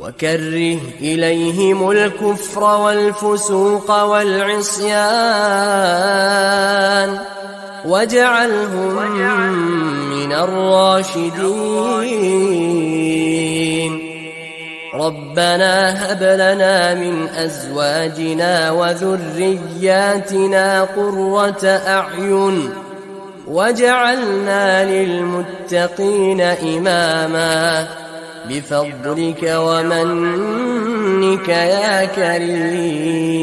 [0.00, 4.96] وكره إليهم الكفر والفسوق والعصيان
[7.84, 9.12] واجعلهم
[10.10, 11.66] من الراشدين.
[14.94, 20.24] ربنا هب لنا من أزواجنا وذرياتنا
[20.82, 22.70] قرة أعين
[23.46, 27.86] واجعلنا للمتقين إماما.
[28.48, 33.36] بفضلك ومنك يا كريم.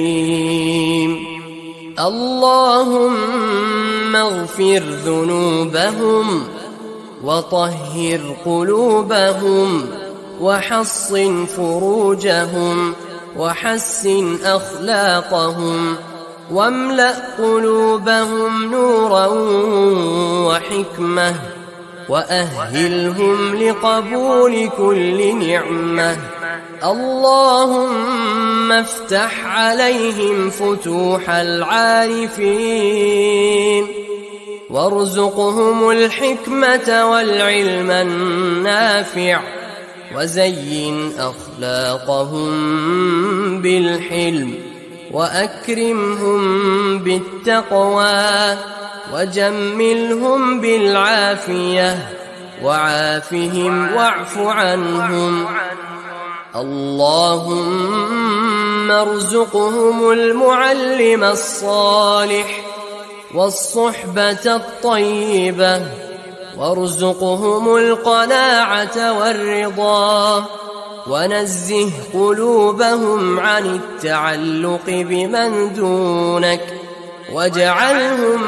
[2.00, 3.36] اللهم
[4.16, 6.44] اغفر ذنوبهم
[7.24, 9.86] وطهر قلوبهم
[10.42, 12.94] وحصن فروجهم
[13.38, 15.96] وحسن أخلاقهم
[16.52, 19.28] واملأ قلوبهم نورا
[20.48, 21.63] وحكمة.
[22.10, 26.18] وأهلهم لقبول كل نعمة.
[26.84, 33.88] اللهم افتح عليهم فتوح العارفين.
[34.70, 39.42] وارزقهم الحكمة والعلم النافع.
[40.16, 42.52] وزين أخلاقهم
[43.62, 44.56] بالحلم.
[45.12, 48.58] وأكرمهم بالتقوى.
[49.14, 52.10] وجملهم بالعافية
[52.64, 55.46] وعافهم واعف عنهم
[56.56, 58.12] اللهم
[58.92, 62.62] ارزقهم المعلم الصالح
[63.36, 65.82] والصحبة الطيبة
[66.58, 70.46] وارزقهم القناعة والرضا
[71.08, 76.62] ونزه قلوبهم عن التعلق بمن دونك
[77.34, 78.42] واجعلهم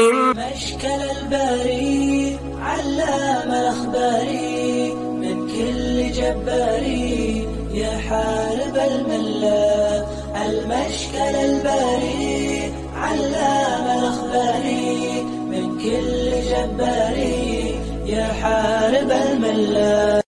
[0.00, 10.04] من مشكل الباري علام الأخباري من كل جباري يا حارب الملا
[10.46, 20.22] المشكل الباري علام الأخباري من كل جباري يا حارب الملا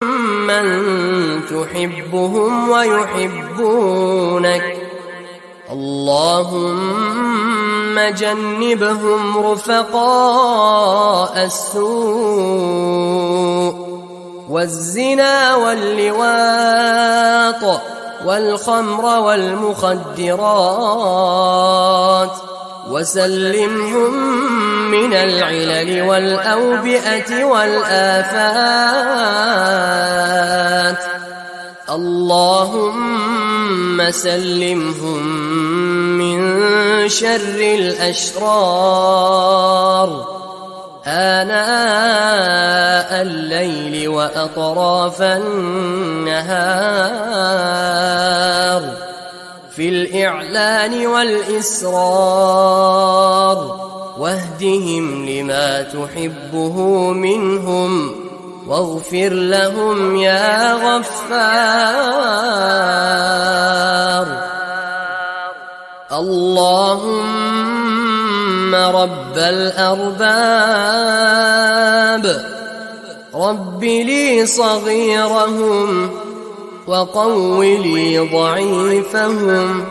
[0.48, 0.66] من
[1.50, 4.64] تحبهم ويحبونك.
[5.72, 6.80] اللهم
[8.00, 12.92] جنبهم رفقاء السوء
[14.48, 16.62] والزنا واللواط
[18.24, 20.32] والخمر والمخدرات
[22.90, 24.12] وسلمهم
[24.90, 28.92] من العلل والأوبئة والآفات
[31.90, 33.30] اللهم
[34.10, 35.26] سلمهم
[36.18, 36.38] من
[37.08, 38.48] شر الأشرار.
[41.06, 41.62] آناء
[43.22, 46.42] الليل وأطراف النهار.
[49.76, 51.92] في الإعلان والإسرار.
[54.18, 56.76] واهدهم لما تحبه
[57.12, 58.14] منهم.
[58.66, 61.12] واغفر لهم يا غفار.
[66.12, 67.44] اللهم
[68.74, 70.22] رب الأرباب.
[73.34, 76.10] رب لي صغيرهم
[76.86, 79.84] وقو لي ضعيفهم.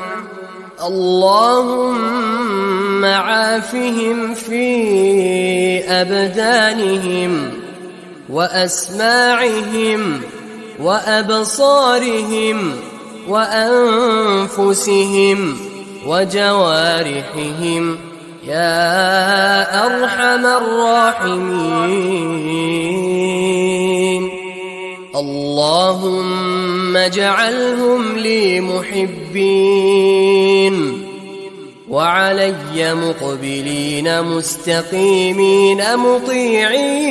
[0.86, 7.61] اللهم عافهم في أبدانهم.
[8.32, 10.22] وأسماعهم
[10.80, 12.72] وأبصارهم
[13.28, 15.40] وأنفسهم
[16.08, 17.98] وجوارحهم
[18.48, 21.82] يا أرحم الراحمين.
[25.16, 30.02] اللهم اجعلهم لي محبين.
[31.92, 37.02] وعلي مقبلين مستقيمين مطيعين.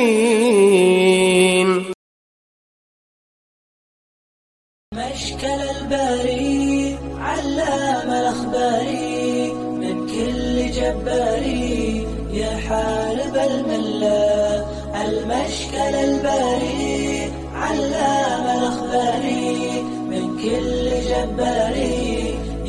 [4.93, 14.65] مشكل الباري علام الأخباري من كل جباري يا حارب الملا.
[15.05, 19.81] المشكل الباري علام الأخباري
[20.11, 21.90] من كل جباري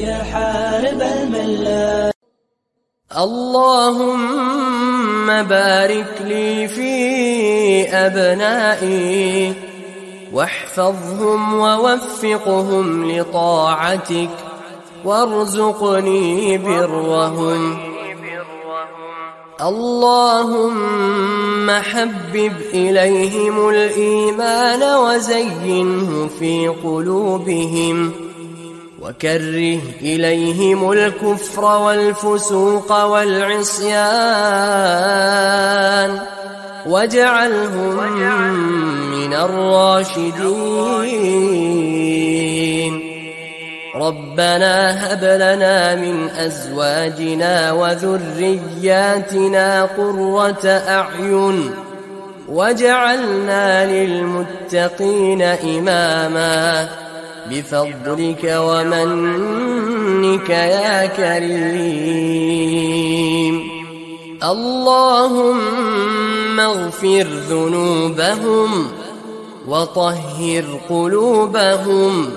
[0.06, 2.12] حارب الملات
[3.18, 4.62] اللهم
[5.42, 6.92] بارك لي في
[7.88, 9.54] أبنائي
[10.32, 14.30] واحفظهم ووفقهم لطاعتك
[15.04, 17.78] وارزقني برهم.
[19.60, 20.90] اللهم
[21.70, 28.31] حبب إليهم الإيمان وزينه في قلوبهم.
[29.02, 33.92] وكره إليهم الكفر والفسوق والعصيان
[36.86, 37.96] واجعلهم
[39.10, 40.62] من الراشدين.
[43.94, 49.28] ربنا هب لنا من أزواجنا وذرياتنا
[49.82, 51.70] قرة أعين
[52.48, 57.01] واجعلنا للمتقين إماما.
[57.50, 62.42] بفضلك ومنك يا كريم.
[64.42, 65.80] اللهم
[66.60, 68.88] اغفر ذنوبهم
[69.68, 72.30] وطهر قلوبهم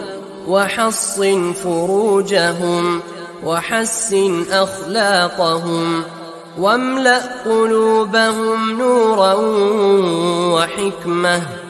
[0.48, 3.02] وحصن فروجهم
[3.46, 6.04] وحسن أخلاقهم
[6.60, 9.34] واملأ قلوبهم نورا
[10.54, 11.65] وحكمة.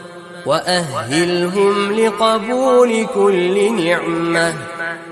[0.45, 4.53] وأهلهم لقبول كل نعمة.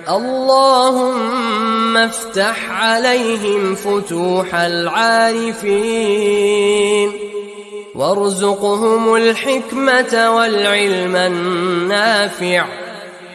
[0.09, 7.11] اللهم افتح عليهم فتوح العارفين.
[7.95, 12.65] وارزقهم الحكمة والعلم النافع.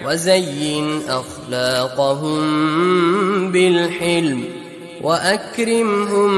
[0.06, 2.42] وزين أخلاقهم
[3.52, 4.44] بالحلم.
[5.02, 6.28] وأكرمهم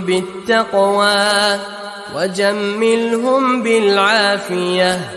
[0.00, 1.58] بالتقوى.
[2.16, 5.10] وجملهم بالعافية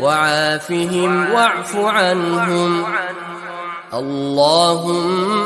[0.00, 2.84] وعافهم واعف عنهم.
[3.94, 5.36] اللهم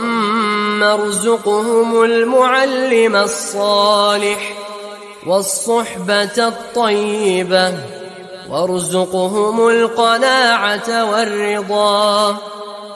[0.83, 4.57] ارزقهم المعلم الصالح
[5.27, 7.75] والصحبة الطيبة
[8.51, 12.37] وارزقهم القناعة والرضا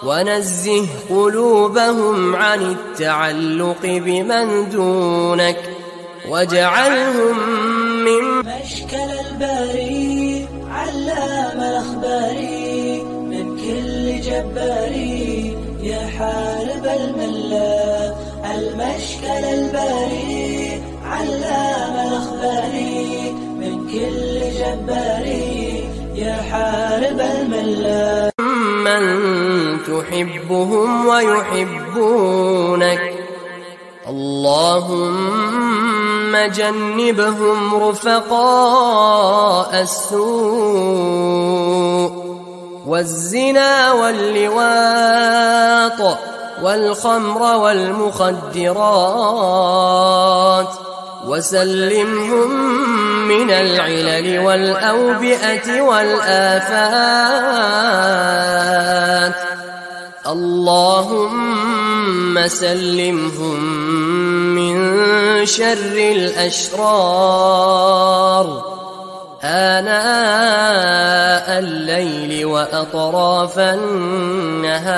[0.02, 5.58] ونزه قلوبهم عن التعلق بمن دونك
[6.28, 7.36] واجعلهم
[8.04, 18.14] من مشكل الباري علام الأخباري من كل جباري يا حارب الملا.
[18.54, 28.30] المشكل الباري علام الأخباري من كل جباري يا حارب الملا.
[28.84, 29.02] من
[29.86, 33.02] تحبهم ويحبونك.
[34.08, 35.56] اللهم
[36.36, 41.24] جنبهم رفقاء السوء
[42.86, 45.20] والزنا واللواط
[46.62, 48.74] والخمر والمخدرات
[51.26, 52.50] وسلمهم
[53.28, 57.34] من العلل والأوبئة والآفات
[60.26, 61.54] اللهم
[62.48, 63.64] سلمهم
[64.54, 64.76] من
[65.46, 66.84] شر الأشرار.
[69.42, 69.98] آناء
[71.58, 74.94] الليل وأطراف النهار.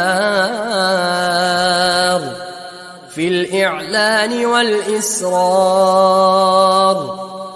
[3.11, 5.37] في الإعلان والإسرار.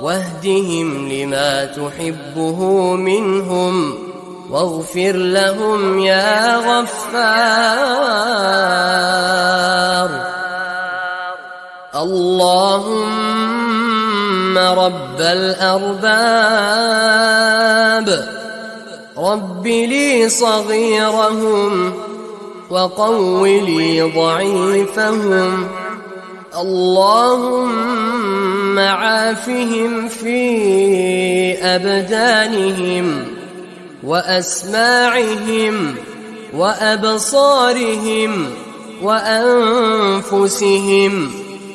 [0.02, 2.64] واهدهم لما تحبه
[2.96, 4.09] منهم.
[4.50, 6.90] واغفر لهم يا غفار.
[11.94, 13.38] اللهم
[14.58, 16.00] رب الأرباب.
[19.18, 21.94] رب لي صغيرهم
[22.70, 25.68] وقو لي ضعيفهم.
[26.60, 30.42] اللهم عافهم في
[31.62, 33.39] أبدانهم.
[34.04, 35.94] وأسماعهم
[36.56, 38.46] وأبصارهم
[39.02, 41.12] وأنفسهم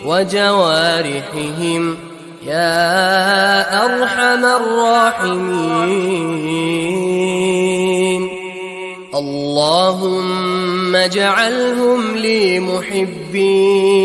[0.06, 1.98] وجوارحهم.
[2.46, 5.96] يا أرحم الراحمين.
[9.16, 13.96] اللهم اجعلهم لي محبين.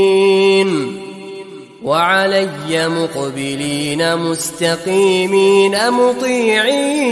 [1.84, 7.10] وعلي مقبلين مستقيمين مطيعين.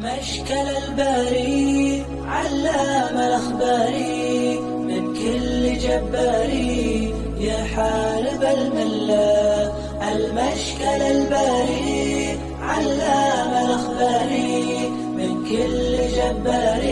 [0.00, 9.72] مشكل الباري علام الأخباري من كل جباري يا حارب الملا.
[10.12, 16.82] المشكل الباري علام الأخباري من كل جبار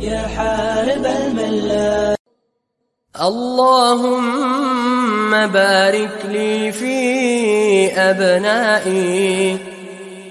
[0.00, 2.15] يا حارب الملة
[3.20, 4.16] اللهم
[5.46, 9.58] بارك لي في أبنائي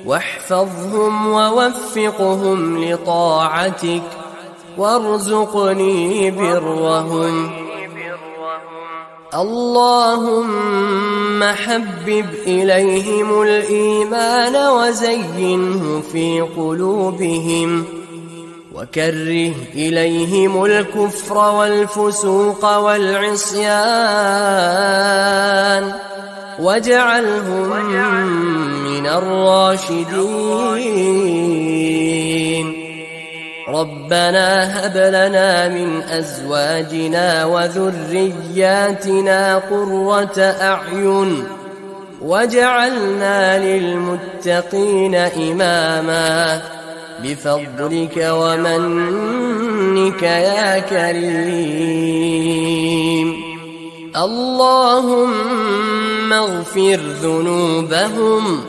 [0.05, 4.01] واحفظهم ووفقهم لطاعتك
[4.77, 7.51] وارزقني برهم.
[9.33, 17.85] اللهم حبب إليهم الإيمان وزينه في قلوبهم.
[18.75, 23.65] وكره إليهم الكفر والفسوق والعصيان
[26.59, 27.69] واجعلهم
[28.83, 30.05] من الراشدين.
[33.67, 39.01] ربنا هب لنا من أزواجنا وذرياتنا
[39.57, 41.43] قرة أعين
[42.21, 46.74] واجعلنا للمتقين إماما.
[47.23, 52.15] بفضلك ومنك يا كريم.
[54.15, 55.53] اللهم
[56.33, 58.63] اغفر ذنوبهم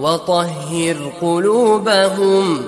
[0.00, 2.62] وطهر قلوبهم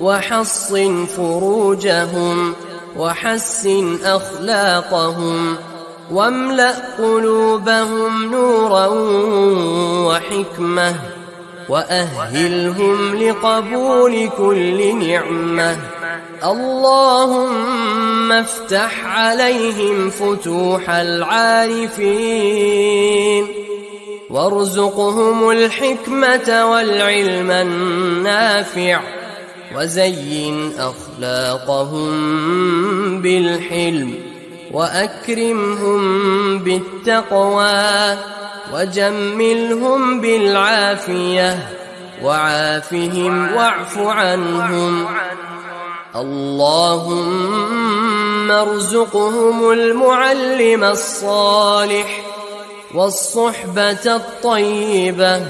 [0.00, 2.54] وحصن فروجهم
[2.98, 5.56] وحسن أخلاقهم
[6.10, 8.86] واملأ قلوبهم نورا
[10.06, 11.17] وحكمة.
[11.68, 15.76] وأهلهم لقبول كل نعمة.
[16.44, 22.08] اللهم افتح عليهم فتوح العارفين.
[24.30, 29.00] وارزقهم الحكمة والعلم النافع.
[29.76, 32.12] وزين أخلاقهم
[33.22, 34.14] بالحلم.
[34.72, 35.98] وأكرمهم
[36.58, 38.16] بالتقوى.
[38.74, 41.68] وجملهم بالعافية
[42.22, 45.06] وعافهم واعف عنهم.
[46.16, 47.58] اللهم
[48.50, 52.24] ارزقهم المعلم الصالح
[52.94, 55.42] والصحبة الطيبة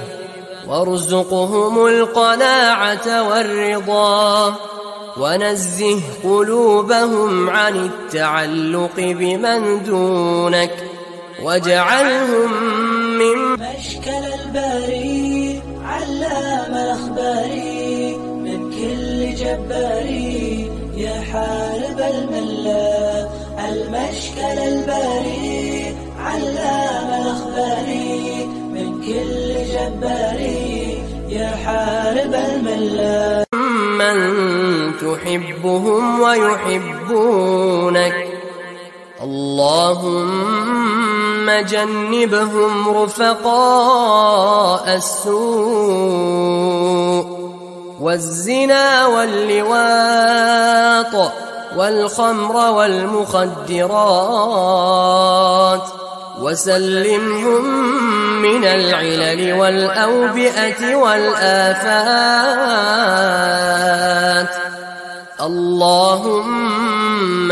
[0.68, 4.54] وارزقهم القناعة والرضا
[5.16, 10.75] ونزه قلوبهم عن التعلق بمن دونك
[11.42, 12.50] واجعلهم
[13.18, 23.30] من مشكل الباري علام الأخباري من كل جباري يا حارب الملة
[23.68, 29.44] المشكل الباري علام الأخباري من كل
[29.75, 33.44] جباري يا حارب الملة
[33.98, 34.16] من
[35.00, 38.16] تحبهم ويحبونك.
[39.22, 40.70] اللهم
[41.50, 46.58] جنبهم رفقاء السوء
[48.00, 50.34] والزنا واللواط
[51.76, 53.88] والخمر والمخدرات
[56.40, 57.64] وسلمهم
[58.42, 62.48] من العلل والأوبئة والآفات
[65.40, 66.28] اللهم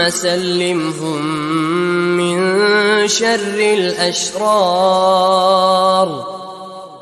[0.09, 1.27] سلمهم
[2.17, 2.39] من
[3.09, 4.47] شر الأشرار.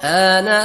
[0.03, 0.59] آناء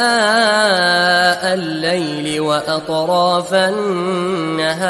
[1.53, 4.89] الليل وأطراف النهار.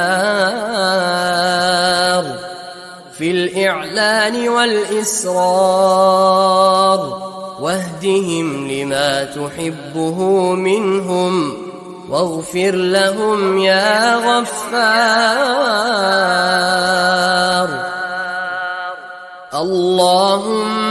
[3.17, 5.39] في الإعلان والإسرار.
[7.61, 10.21] واهدهم لما تحبه
[10.55, 11.68] منهم.
[12.09, 14.49] واغفر لهم يا غفار.
[19.53, 20.87] اللهم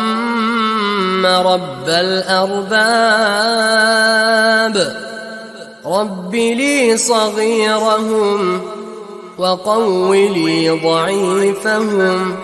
[1.27, 2.69] رب الأرباب.
[5.87, 8.63] رب لي صغيرهم
[9.39, 12.37] وقو لي ضعيفهم.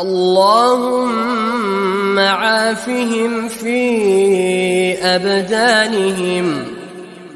[0.00, 3.82] اللهم عافهم في
[5.02, 6.79] أبدانهم.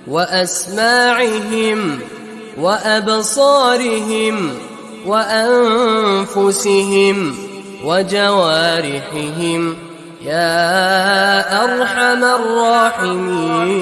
[0.09, 1.99] وأسماعهم
[2.61, 4.51] وأبصارهم
[5.07, 7.37] وأنفسهم
[7.85, 9.77] وجوارحهم.
[10.25, 13.75] يا أرحم الراحمين.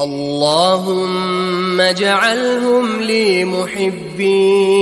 [0.00, 4.80] اللهم اجعلهم لي محبين.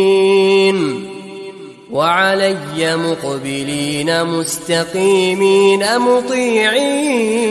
[1.92, 7.48] وعلي مقبلين مستقيمين مطيعين.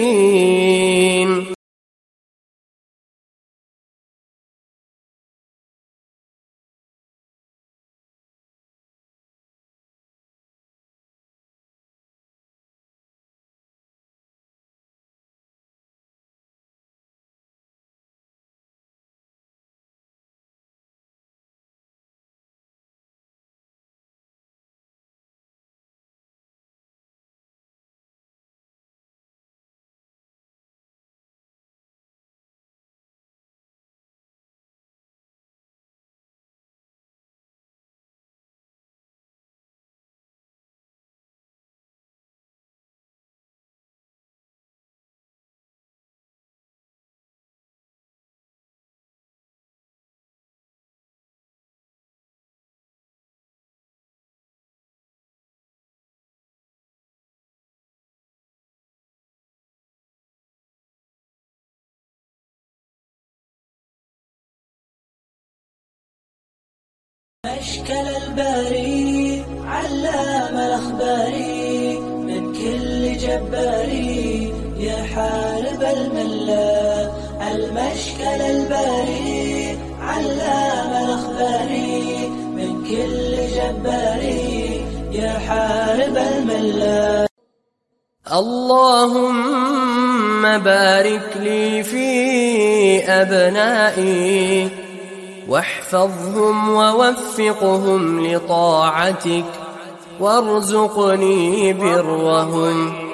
[67.89, 77.11] المشكل الباري علام الأخباري من كل جباري يا حارب الملة
[77.51, 87.27] المشكل الباري علام الأخباري من كل جباري يا حارب الملة
[88.33, 89.77] اللهم
[90.57, 94.86] بارك لي في أبنائي.
[95.47, 99.45] واحفظهم ووفقهم لطاعتك
[100.19, 103.07] وارزقني برهم.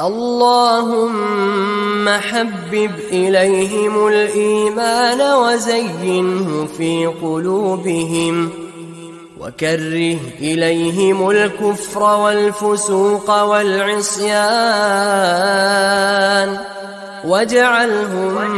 [0.00, 1.28] اللهم
[2.08, 8.50] حبب إليهم الإيمان وزينه في قلوبهم
[9.40, 14.30] وكره إليهم الكفر والفسوق والعصيان
[17.24, 18.50] واجعلهم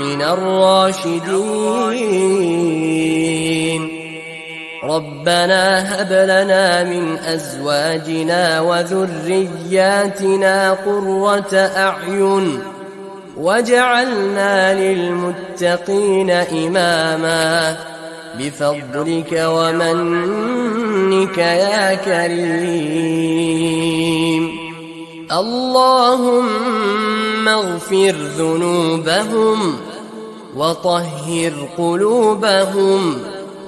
[0.00, 1.30] من الراشدين
[4.84, 10.10] ربنا هب لنا من أزواجنا وذرياتنا
[10.72, 12.62] قرة أعين
[13.36, 17.76] واجعلنا للمتقين إماما
[18.38, 23.30] بفضلك ومنك يا كريم
[25.32, 26.46] اللهم
[27.48, 29.76] اغفر ذنوبهم
[30.56, 33.18] وطهر قلوبهم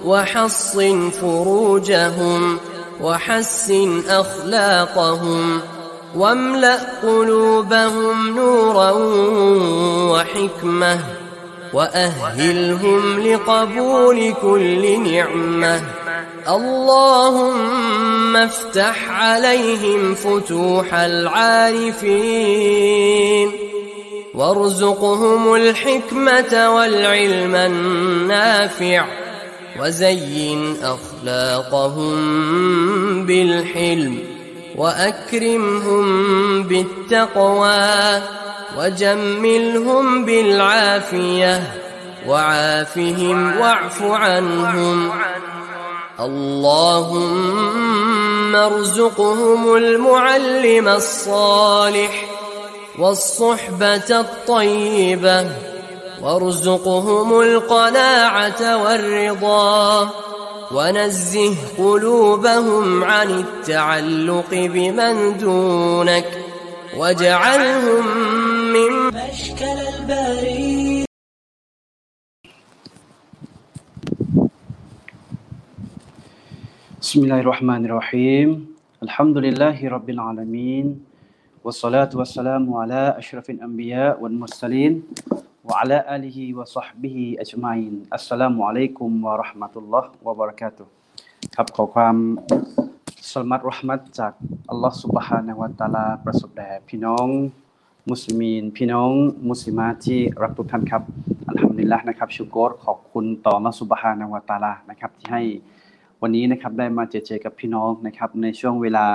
[0.05, 2.59] وحصن فروجهم
[3.01, 5.61] وحسن أخلاقهم
[6.17, 8.91] واملأ قلوبهم نورا
[10.13, 10.99] وحكمة
[11.73, 15.83] وأهلهم لقبول كل نعمة
[16.48, 22.33] اللهم افتح عليهم فتوح العارفين
[24.35, 29.05] وارزقهم الحكمة والعلم النافع
[29.81, 32.16] وزين أخلاقهم
[33.26, 34.18] بالحلم
[34.76, 38.22] وأكرمهم بالتقوى
[38.78, 41.62] وجملهم بالعافية
[42.26, 45.11] وعافهم واعف عنهم
[46.20, 47.62] اللهم
[48.57, 52.27] ارزقهم المعلم الصالح
[52.98, 55.46] والصحبة الطيبة
[56.22, 60.11] وارزقهم القناعة والرضا
[60.72, 66.27] ونزه قلوبهم عن التعلق بمن دونك
[66.96, 68.16] واجعلهم
[68.72, 70.62] من مشكل الباري
[77.12, 78.50] بسم الله الرحمن الرحيم
[79.04, 80.86] الحمد لله رب العالمين
[81.60, 84.93] والصلاة والسلام على أشرف الأنبياء والمرسلين
[85.67, 90.86] وعلى آله وصحبه أجمعين السلام عليكم ورحمة الله وبركاته
[91.56, 92.15] ครับขอความ
[93.32, 94.34] สลมัดรหมัดจาก
[94.70, 97.28] อัลลอฮ์สุบฮานะฮูวะตะอาลาประสบแด่พี่น้อง
[98.10, 99.12] มุสลิมีน พี่น้อง
[99.50, 101.04] มุสลิมาที่รักทุกท่านครับ
[101.50, 105.43] อัลฮัมดุลิลละห์นะครับชูกรขอบคุณต่ออัลลอฮ์สุบฮานะฮูวะตะอาลานะครับที่ให้
[106.25, 109.07] วันนี้นะครับได้มาเจอเจอกับพี่น้องนะครับในช่วงเวลา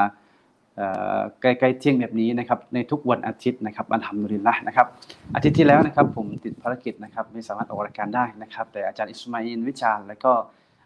[1.42, 4.88] ใกล้ๆเที่ยงแบบนี้นะครับในทุกวันอาทิตย์นะครับอัลฮัมดุลิลละนะครับ
[5.36, 10.32] อาทิตย์ที่แล้วนะครับผมติดภารกิจนะครับไม่สามารถออกรายการได้นะครับ แต่อาจารย์อิสมาอินวิจาและก็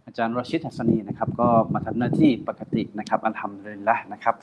[0.06, 4.36] อาจารย์รชิดฮัสนีนะครับก็มาทำหน้าที่ปกตินะครับอัลฮัมดุลิลละนะครับ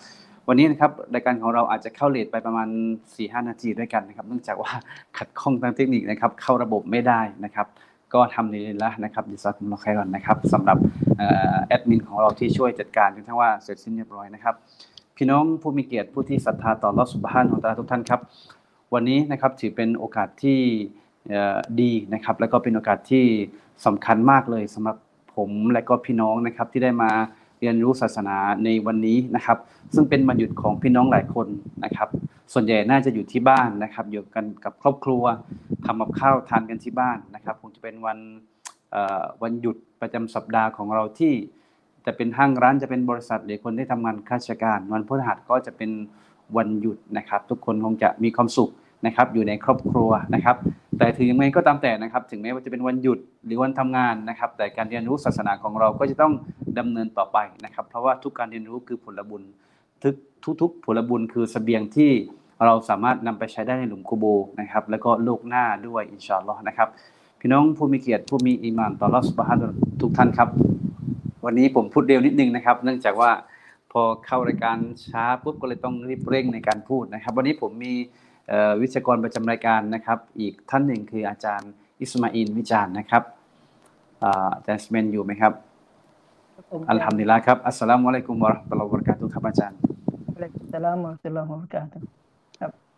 [0.48, 2.68] วันนี้นะครับรายการของเราอาจจะเข้าเลทไปประมาณ
[3.08, 4.72] 4-5 นาทีด้วยกันนะครับเนื่องจากว่า
[5.18, 7.66] ขัดข้องทางเทคนิคนะครับเข้าระบบไม่ได้นะครับ
[8.14, 10.78] ก็ทำดีแล้วนะครับดิซาคุมลอไครอนนะครับสำหรับ
[11.20, 11.22] อ
[11.54, 14.54] อแอดมินของเราที่ช่วยจัดการจนทั้งว่าเสร็จสิ้นเรียบร้อยนะครับ
[15.16, 18.20] พี่น้องผู้มีเกียรติผู้ที่ศรัทธาต่อรอสุบฮานของตาทุกท่านครับ
[18.94, 20.58] วันนี้นะครับถือเป็นโอกาสที่
[21.80, 23.24] ดีนะครับ แล้วก็เป็นโอกาสที่
[23.86, 24.96] สำคัญมากเลยสำหรับ
[25.36, 27.10] ผมและก็พี่น้องนะครับที่ได้มา
[27.60, 29.58] เรียนรู้ศาสนาในวันนี้นะครับ
[29.94, 31.46] ซึ่งเป็นวันหยุดของพี่น้องหลายคน
[31.84, 32.08] นะครับ
[32.52, 35.24] ส่วนใหญ่น่าจะอยู่ที่บ้านนะครับ อยู่กันกับครอบครัว
[35.84, 38.18] ทำกับข้าวทานกันที่บ้านนะครับคงจะเป็นวัน
[39.42, 41.32] วันหยุดประจำสัปดาห์ของเราที่
[42.06, 45.90] จะเป็นห้างร้านจะเป็นบริษัทหรือคนที่ทำงานข้าราชการ วันพฤหัสก็จะเป็น
[46.56, 48.70] วันหยุดนะครับ ทุกคนคงจะมีความสุข
[49.06, 50.56] นะครับ อยู่ในครอบครัวนะครับ
[50.98, 56.32] แต่ถึงยังไงก็ตามแต่นะครับ ถึงแม้ว่าจะเป็นวันหยุดหรือวันทำงานนะครับ แต่การเรียนรู้ศาสนาของเราก็จะต้อง
[56.78, 59.42] ดำเนินต่อไปนะครับ เพราะว่าทุกการเรียนรู้คือผลบุญ
[60.02, 60.14] ทุก
[60.60, 62.10] ทุกๆผลบุญคือเสบียงที่
[62.64, 64.24] เราสามารถนำไปใช้ได้ในหลุมกุโบร์
[64.60, 66.88] นะครับ แล้วก็โลกหน้าด้วยإن شاء اللهนะครับ
[67.40, 70.48] พี่น้องผู้มีเกียรติผู้มีอีมานต่ออัลลอฮ์سبحانه وتعالىทุกท่านครับ
[71.44, 73.30] วันนี้ผมพูดเร็วนิดนึงนะครับ เนื่องจากว่า
[73.92, 77.94] พอเข้ารายการช้าปุ๊บก็เลยต้องรีบเร่งในการพูดนะครับ วันนี้ผมมี
[78.80, 83.22] วิทยากรประจำรายการนะครับ อีกท่านหนึ่งคืออาจารย์อิสมาอินวิจารณ์นะครับ
[84.22, 85.52] อ่าอาจารย์สเมนอยู่ไหมครับ
[86.70, 89.76] ผมالحمد للهครับ السلام عليكم ورحمة الله وبركاتهครับอาจารย์
[90.36, 92.06] อะลัยกุมสลามวะเราะห์มะตุลลอฮ์วะบะเราะกาตุฮ์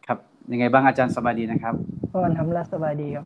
[0.07, 0.19] ครับ
[0.53, 1.75] ยังไงบ้างอาจารย์สบายดีนะครับ
[2.13, 3.25] ก็อันทำละสบายดีครับ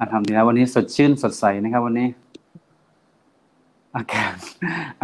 [0.00, 2.08] อัลฮัมดุลิลละวันนี้สดชื่นสดใสนะครับ วันนี้
[3.96, 4.34] อากาศ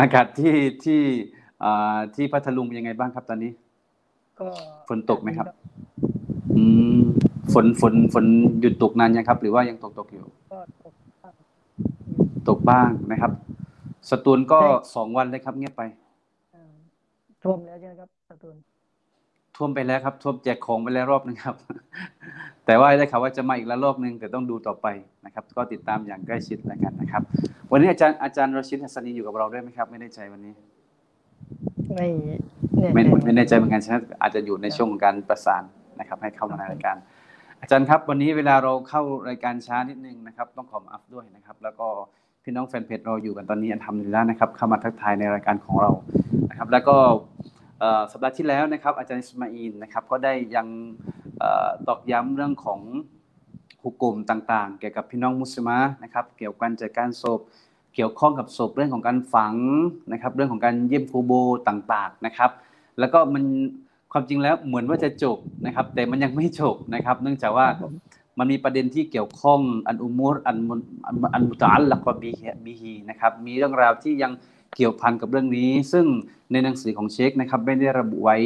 [0.00, 1.00] อากาศที่ที่
[1.64, 3.52] อ่าที่พัทลุงเป็นยังไงบ้างครับตอนนี้
[4.40, 4.46] ก็
[4.88, 5.46] ฝนตกไหมครับ
[6.56, 6.62] อื
[6.96, 6.98] ม
[7.52, 8.24] ฝนฝนฝน
[8.60, 11.34] หยุดตกนานยังครับ หรือว่ายังตกตกอยู่ก็ตกบ้าง
[12.48, 13.32] ตกบ้างนะครับ
[14.10, 14.60] สตูลก็
[14.94, 15.82] สองวันเลยครับ เงียบไป
[16.54, 16.64] อ่า
[17.42, 18.56] ท่วมแล้วใช่ไหมครับสตูล
[19.56, 21.56] ท่วมไปแล้วครับท่วมแจกของไปแล้วรอบนึงครับ
[22.66, 24.86] แต่ว่าได้ข่าวว่าจะมาอีกละรอบนึงแต่ต้องดูต่อไป
[25.24, 27.22] นะครับ ก็ติดตามอย่างใกล้ชิดแล้วกันนะครับ
[27.70, 30.54] วันนี้อาจารย์อาจารย์รชิดฮัสซันีอยู่กับเราด้วยไหมครับ ไม่แน่ใจวันนี้
[31.96, 32.08] ไม่
[32.80, 35.62] แน่ไม่ใจไม่แน่ใจเหมือนกันใช่ไหมอาจจะอยู่ในช่วงของการประสาน
[36.00, 36.96] นะครับให้เข้ามาในรายการ
[37.60, 41.86] อาจารย์ครับวันนี้เวลาเราเข้ารายการช้านิดนึงนะครับต้องขอมอัพด้วยนะครับแล้วก็
[42.42, 45.90] พี่น้องแฟนเพจเราอยู่กันตอนนี้อันทำดีแล้วนะครับเข้ามาทักทายในรายการของเรา
[46.50, 46.96] นะครับแล้วก็
[48.12, 50.66] สัปดาห์ที่แล้วนะครับ อาจารย์อิสมาอินนะครับก็ได้ยัง
[51.42, 51.44] อ
[51.88, 52.80] ตอกย้ำเรื่องของ
[53.82, 57.40] หุกกลมต่างๆ เกี่ยวกับพี่น้องมุสลิมะนะครับเกี่ยวกับการจัดการศพ
[57.94, 59.54] เกี่ยวข้องกับศพเรื่องของการฝัง
[60.12, 61.32] นะครับเรื่องของการเยี่ยมคูโบ
[61.68, 62.50] ต่างๆนะครับ
[62.98, 63.44] แล้วก็มัน
[64.18, 67.66] ความจริงแล้วเหมือนว่าจะจบนะครับ แต่มันยังไม่จบนะครับ เนื่องจากว่า
[68.38, 74.32] มันมีประเด็นที่เกี่ยวข้องอันอุมูรอันมุนอันอันมุตอัลลักบิฮิบิฮินะครับ มีเรื่องราวที่ยัง
[74.76, 76.06] เกี่ยวพันกับเรื่องนี้ ซึ่ง
[76.52, 78.36] ในหนังสือของเชคนะครับ ไม่ได้ระบุไว้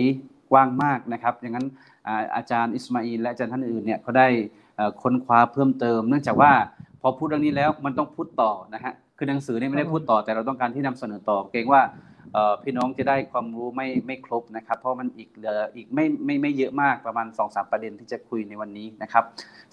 [0.51, 1.67] กว้างมากนะครับอย่างนั้น
[2.37, 4.29] อาจารย์อิสมาอีลและอาจารย์ท่านอื่นเนี่ยเขาได้
[5.03, 6.53] ค้นคว้าเพิ่มเติม เนื่องจากว่า
[7.01, 11.83] พอพูดเรื่องนี้แล้วมันต้องพูดต่อนะฮะคือหนังสือเนี่ยไม่ได้พูดต่อแต่เราต้องการที่นำเสนอต่อเกรงว่า
[12.63, 19.25] พี่น้องจะได้ความรู้ไม่ไม่ครบนะครับ เพราะมันอีกเหลืออีกไม่ไม่ไม่เยอะมากประมาณ2อสประเด็นที่จะคุยในวันนี้นะครับ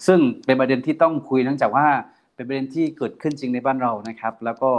[0.06, 1.86] ซึ่งเป็นประเด็นที่ต้องคุยเนื่องจากว่า
[2.34, 4.70] เป็นประเด็นที่เกิดขึ้นจริงในบ้านเรานะครับ แล้วก็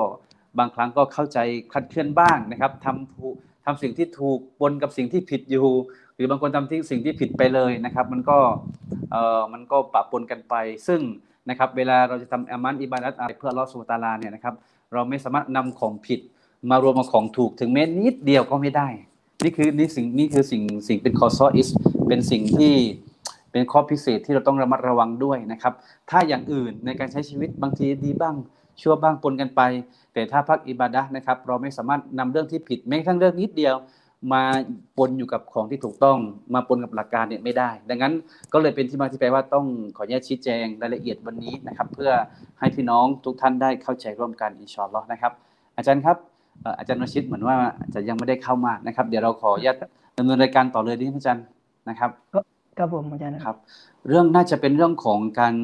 [0.60, 1.38] บางครั้งก็เข้าใจ
[1.72, 5.68] คลาดเคลื่อนบ้างนะครับทำถูกทำสิ่งที่ถูกปนกับสิ่งที่ผิดอยู่
[6.16, 8.38] หรือบางคนทำที่สิ่งที่ผิดไปเลยนะครับ มันก็
[9.12, 10.56] เอ่อมันก็ปะปนกันไป
[10.88, 11.02] ซึ่ง
[11.50, 14.56] นะครับ เวลาเราจะทำอามันอิบาดัตอะไรเพื่อลอสุบฮาตาลาเนี่ยนะครับ
[14.94, 16.20] เราไม่สามารถนำของผิด
[16.70, 18.88] มารวมกับของถูกถึงแม้นิดเดียวก็ไม่ได้
[19.44, 21.68] นี่คือนี่สิ่งนี่คือสิ่งสิ่งเป็นคอซออิส
[22.08, 22.74] เป็นสิ่งที่
[23.52, 25.74] เป็นข้อพิเศษที่เราต้องระมัดระวังด้วยนะครับ
[26.10, 28.36] ถ้าอย่างอื่นในการใช้ชีวิตบางทีดีบ้าง
[28.82, 29.62] ชั่วบ้างปนกันไป
[30.14, 33.76] แต่ถ้าพักอิบาดะนะครับ เราไม่สามารถนำเรื่องที่ผิดแม้กระทั่งเรื่องนิดเดียว
[34.34, 34.44] มา
[34.98, 36.18] ปนอยู่กับของที่ถูกต้อง
[36.54, 38.14] มาปนกับหลักการเนี่ยไม่ได้ ดังนั้น
[38.54, 39.66] ก็เลยเป็นที่มาที่ไปว่าต้อง
[39.98, 42.12] ขออนุญาตชี้แจงรายละเอียดวันนี้นะครับ เพื่อ
[42.60, 45.32] ให้พี่น้องทุกท่านได้เข้าใจร่วมกันอินชอนลอฮ์นะครับ
[45.78, 46.18] อาจารย์ครับ
[46.64, 47.56] อ่ออาจารย์วชิดเหมือนว่า
[47.94, 49.78] จะยังไม่ได้เข้ามานะครับ เดี๋ยวเราขออนุญาต
[50.18, 51.46] ดำเนินรายการต่อเลยดีไหมอาจารย์
[51.90, 52.12] นะครับ
[52.78, 53.56] ครับผมอาจารย์ครับ
[54.08, 55.56] เรื่องน่าจะเป็นเรื่องของการ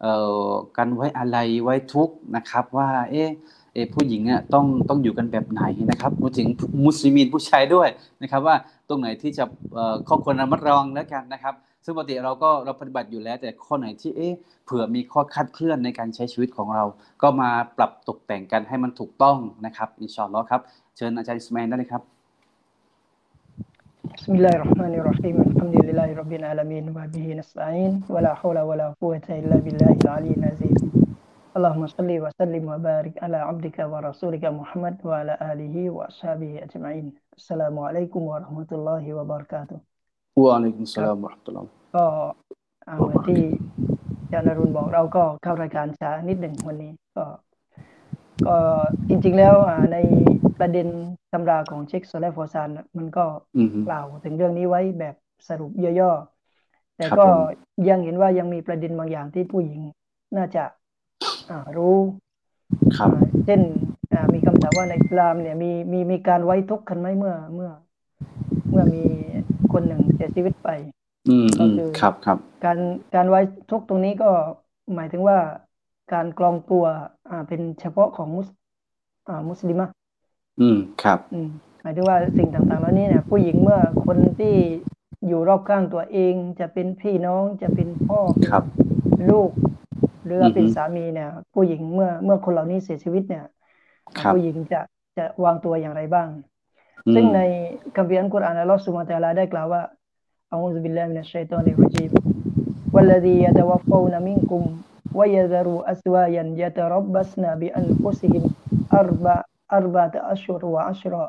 [0.00, 0.14] เอ่
[0.46, 3.28] อการไว้อะไรไว้ทุกข์นะครับ ว่า เอ๊ะ
[3.74, 6.48] เอะผู้หญิงเนี่ยต้องต้องอยู่กันแบบไหนนะครับรวมถึง
[6.84, 7.88] มุสลิมีนผู้ชายด้วย
[8.22, 8.56] นะครับ ว่า
[8.88, 9.44] ตรงไหนที่จะ
[9.74, 11.54] เอ่อข้อควรระมัดระวังแล้วกันนะครับ
[11.85, 14.33] ซึ่งปกติเราก็เราปฏิบัติอยู่แล้ว แต่ข้อไหนที่เอ๊ะ
[14.65, 16.85] เผื่อมีข้อคลาดเคลื่อนในการใช้ชีวิตของเรา
[17.21, 20.61] ก็มาปรับตกแต่งกันให้มันถูกต้องนะครับอินชาอัลลอฮ์ครับ
[20.97, 22.03] เชิญอาจารย์อิสมาอิลได้เลยครับ
[24.17, 29.57] بسم الله الرحمن الرحيم الحمد لله رب العالمين وبه نستعين ولا حول ولا قوة إلا
[29.65, 30.75] بالله العلي العظيم
[31.57, 37.05] اللهم صل وسلم وبارك على عبدك ورسولك محمد وعلى آله وأصحابه أجمعين
[37.39, 39.92] السلام عليكم ورحمة الله وبركاته วะ
[40.54, 42.04] อะลัยกุมสสลามวะเราะห์มะตุลลอฮ์ก็
[42.86, 43.40] อ่าเหมือนที่
[44.20, 47.24] อาจารย์อรุณบอกเราก็เข้ารายการช้านิดหนึ่งวันนี้ก็
[48.46, 48.56] ก็
[49.08, 49.98] จริง ๆ แล้วอ่าใน
[50.60, 50.88] ประเด็น
[51.32, 53.24] ตำราของเช็คโซเลฟอร์ซานน่ะมันก็
[53.56, 55.14] อืมฮึกล่าวถึงเรื่องนี้ไว้แบบ
[55.48, 55.70] สรุป
[56.00, 57.36] ย่อๆแต่ครับก็ผม
[57.88, 59.80] ยังเห็นว่ายังมีประเด็นบางอย่างที่ผู้หญิง
[60.36, 60.64] น่าจะ
[61.50, 61.98] อ่ารู้
[62.98, 63.60] ครับอ่าเช่น
[64.12, 67.70] อ่ามีคำถามว่าในอิสลามเนี่ยมีมีมีการไว้ทุกข์กันไหมเมื่อเมื่อ
[68.70, 69.23] เมื่อมีคนหนึ่ง
[70.14, 70.68] เสียชีวิตไป
[71.28, 72.78] อืมก็อืมคือครับครับ การ
[73.14, 74.30] การไว้ทุกข์ตรงนี้ก็
[74.94, 75.38] หมายถึงว่า
[76.12, 76.84] การกรองตัว
[77.30, 78.48] อ่า เป็นเฉพาะของมุส
[79.28, 79.86] อ่า มุสลิมะ
[80.60, 81.48] อืมครับ อืม
[81.82, 84.54] หมายถึงว่าสิ่งต่างๆเหล่านี้เนี่ย ผู้หญิงเมื่อคนที่
[85.26, 88.64] อยู่รอบข้างตัวเองจะเป็นพี่น้องจะเป็นพ่อเป็นครับ
[89.30, 89.50] ลูก
[90.24, 93.44] หรือว่าเป็นอือฮึสามีเนี่ย ผู้หญิงเมื่อเมื่อคนเหล่านี้เสียชีวิตเนี่ย
[94.20, 94.80] ครับผู้หญิงจะ
[95.16, 96.28] จะวางตัวอย่างไรบ้าง
[97.06, 97.40] อืซึ่งมใน
[97.96, 99.82] คัมภีร์อัลกุรอานอัลลอฮฺซุบฮานะฮูวะตะอาลาได้กล่าวว่า
[100.53, 102.11] อะอูซุบิลลาฮิมินัชชัยฏอนิรเราะญีม
[102.95, 104.63] วัลลซียะตะวัฟฟาวนะมินกุม
[105.17, 108.43] วะยะซะรูอัซวายันยะตะร็อบบัสนะบิอันฟุซิฮิม
[108.97, 109.35] อัรบะ
[109.75, 111.25] อัรบะตะอัชชุรวะอัชรอ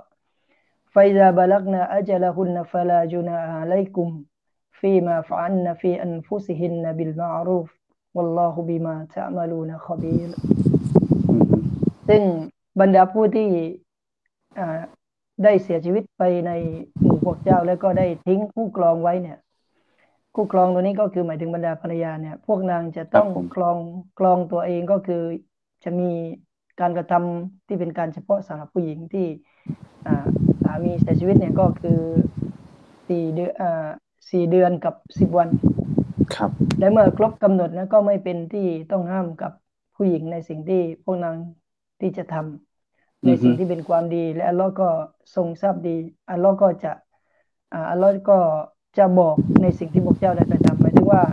[0.94, 4.08] فإذا بلغنا أجلهن فلا جناح عليكم
[4.80, 7.68] فيما فعلن في أنفسهن بالمعروف
[8.14, 10.28] والله بما تعملون خبير
[11.28, 11.70] อืม
[12.08, 12.22] ซึ่ง
[12.80, 13.50] บรรดาผู้ที่
[14.58, 14.80] อ่า
[15.42, 16.50] ได้เสียชีวิตไปใน
[17.02, 19.37] หมู่ พวกเจ้าแล้วก็ได้ทิ้งคู่ครองไว้เนี่ย
[20.35, 23.77] คู่ครองตัวนี้ก็คือหมายถึงบรรดาภรรยาเนี่ย พวกนางจะต้องครอง
[24.19, 25.23] ครองตัวเองก็คือ
[25.83, 26.11] จะมี
[26.79, 29.27] การกระทำที่เป็นการเฉพาะสำหรับผู้หญิงที่
[30.63, 31.99] สามีเสียชีวิตเนี่ยก็คือ
[33.07, 33.53] สี่เดือน
[34.31, 35.49] สี่เดือนกับสิบวัน
[36.35, 39.51] ครับ และเมื่อครบกำหนดนะก็ไม่เป็นที่ต้องห้ามกับ
[39.95, 41.37] ผู้หญิงในสิ่งที่พวกนาง
[42.01, 44.89] ที่จะทำในสิ่งที่เป็นความดี และอัลลอฮ์ก็
[45.35, 45.95] ทรงทราบดี
[46.31, 46.91] อัลลอฮ์ก็จะ
[47.73, 48.37] อัลลอฮ์ก็
[48.97, 51.23] จะบอกในสิ่งที่พวกเจ้าได้กระทำหมายถึงว่า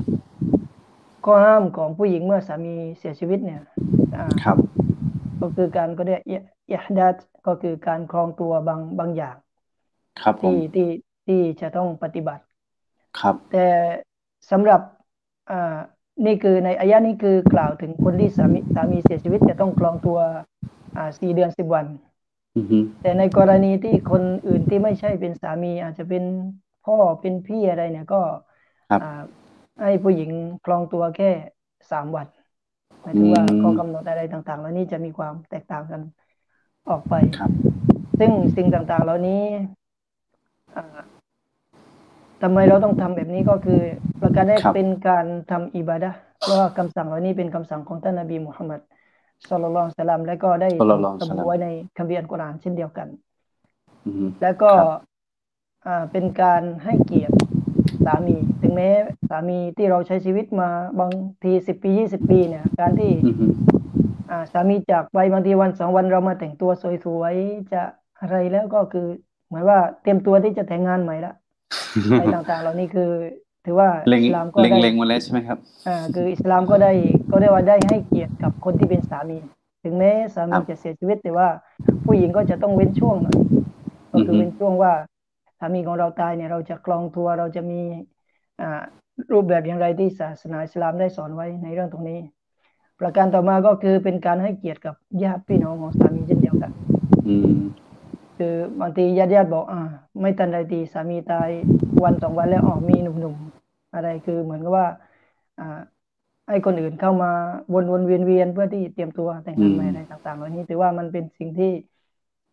[1.24, 3.62] ข้อห้ามของผู้หญิงเมื่อสามีเสียชีวิตเนี่ย
[4.44, 4.56] ครับ
[5.40, 6.20] ก็คือการก็เรียก
[6.72, 7.16] อิฮดัด
[7.46, 9.36] ก็คือการครองตัวบางบางอย่าง
[10.22, 10.88] ครับที่ที่
[11.26, 12.42] ที่จะต้องปฏิบัติ
[13.20, 13.66] ครับ แต่
[14.50, 14.80] สำหรับ
[15.50, 15.76] อ่า
[16.26, 20.18] นี่คือในอายะนี้คือกล่าวถึงคนที่สามีสามีเสียชีวิตจะต้องครองตัว
[20.96, 21.86] อ่าสี่เดือนสิบวัน
[23.00, 26.24] แต่ในกรณีที่คนอื่นที่ไม่ใช่เป็นสามี อาจจะเป็น
[26.84, 28.20] พ่อเป็นพี่อะไรเนี่ยก็
[29.82, 30.30] ให้ผู้หญิง
[30.64, 31.30] ครองตัวแค่
[31.90, 32.26] สามวัน
[33.00, 36.00] หมายถึงว่าข้อกำหนดอะไรต่างๆเหล่านี้จะมีความแตกต่างกัน
[36.90, 37.50] ออกไปครับ
[38.18, 39.42] ซึ่งสิ่งต่างๆ เหล่านี้
[42.42, 43.80] ทำไมเราต้องทำแบบนี้ก็คือ
[44.20, 46.10] ประการแรกเป็นการทำอิบาดะ
[46.40, 48.80] เพราะว่าคำสั่งเหล่านี้เป็นคำสั่งของท่านนบีมุฮัมมัด
[49.50, 50.70] สุลลัลสลัมและก็ได้
[51.20, 53.08] ระบุไว้ในคัมภีร์อัลกุรอานเช่นเดียวกัน
[54.42, 54.70] แล้วก็
[56.12, 57.36] เป็นการให้เกียรติ
[58.04, 58.88] สามี ถึงแม้
[59.28, 61.10] สามีที่เราใช้ชีวิตมาบาง
[61.44, 63.12] ทีสิบปียี่สิบปีเนี่ย การที่
[64.52, 66.70] สามีจากไปบางทีวันสองวันเรามาแต่งตัว
[67.04, 67.82] สวยๆจะ
[68.20, 69.06] อะไรแล้วก็คือ
[69.50, 71.34] หมายว่าเตรียมตัวที่จะแต่งงานใหม่ละ
[72.10, 73.10] อะไรต่างๆ เหล่านี้คือ
[73.64, 76.92] ถือว่าอิสลามก็ได้เล็งมาแล้วใช่ไหมครับอ่าคืออิสลามก็ได้
[77.30, 79.38] ก็ได้ว่าได้ให้เกียรติกับคนที่เป็นสามี
[79.84, 81.48] ถึงแม้สามีจะเสียชีวิตแต่ว่า
[82.06, 83.36] ผู้หญิงก็จะต้องเว้นช่วงหน่อย
[84.12, 84.92] ก็คือเว้นช่วงว่า
[85.58, 87.80] สามีของเราตายเนี่ยเราจะคลองทัวเราจะมี
[88.60, 88.82] อ่า
[89.32, 92.20] รูปแบบอย่างไรที่ศาสนาอิสลามได้สอนไว้ในเรื่องตรงนี้
[93.00, 96.70] ประการต่อมาก็คือเป็นการให้เกียรติกับญาติพี่น้องของสามีเช่นเดียวกัน
[98.38, 99.80] คือบางทีญาติญาติบอกอ่า
[100.20, 101.48] ไม่ทันใดทีสามีตาย
[102.02, 103.51] วันสองวันแล้วออกมีหนุ่มๆ
[103.94, 104.86] อะไรคือเหมือนกับว่า
[105.58, 105.80] อ่า
[106.48, 107.30] ให้คนอื่นเข้ามา
[107.72, 111.72] วนวนเวียนเวียนเพื่อที่เตรียมตัวแต่งงานใหม่อะไรต่างๆเหล่านี้ถือว่ามันเป็นสิ่งที่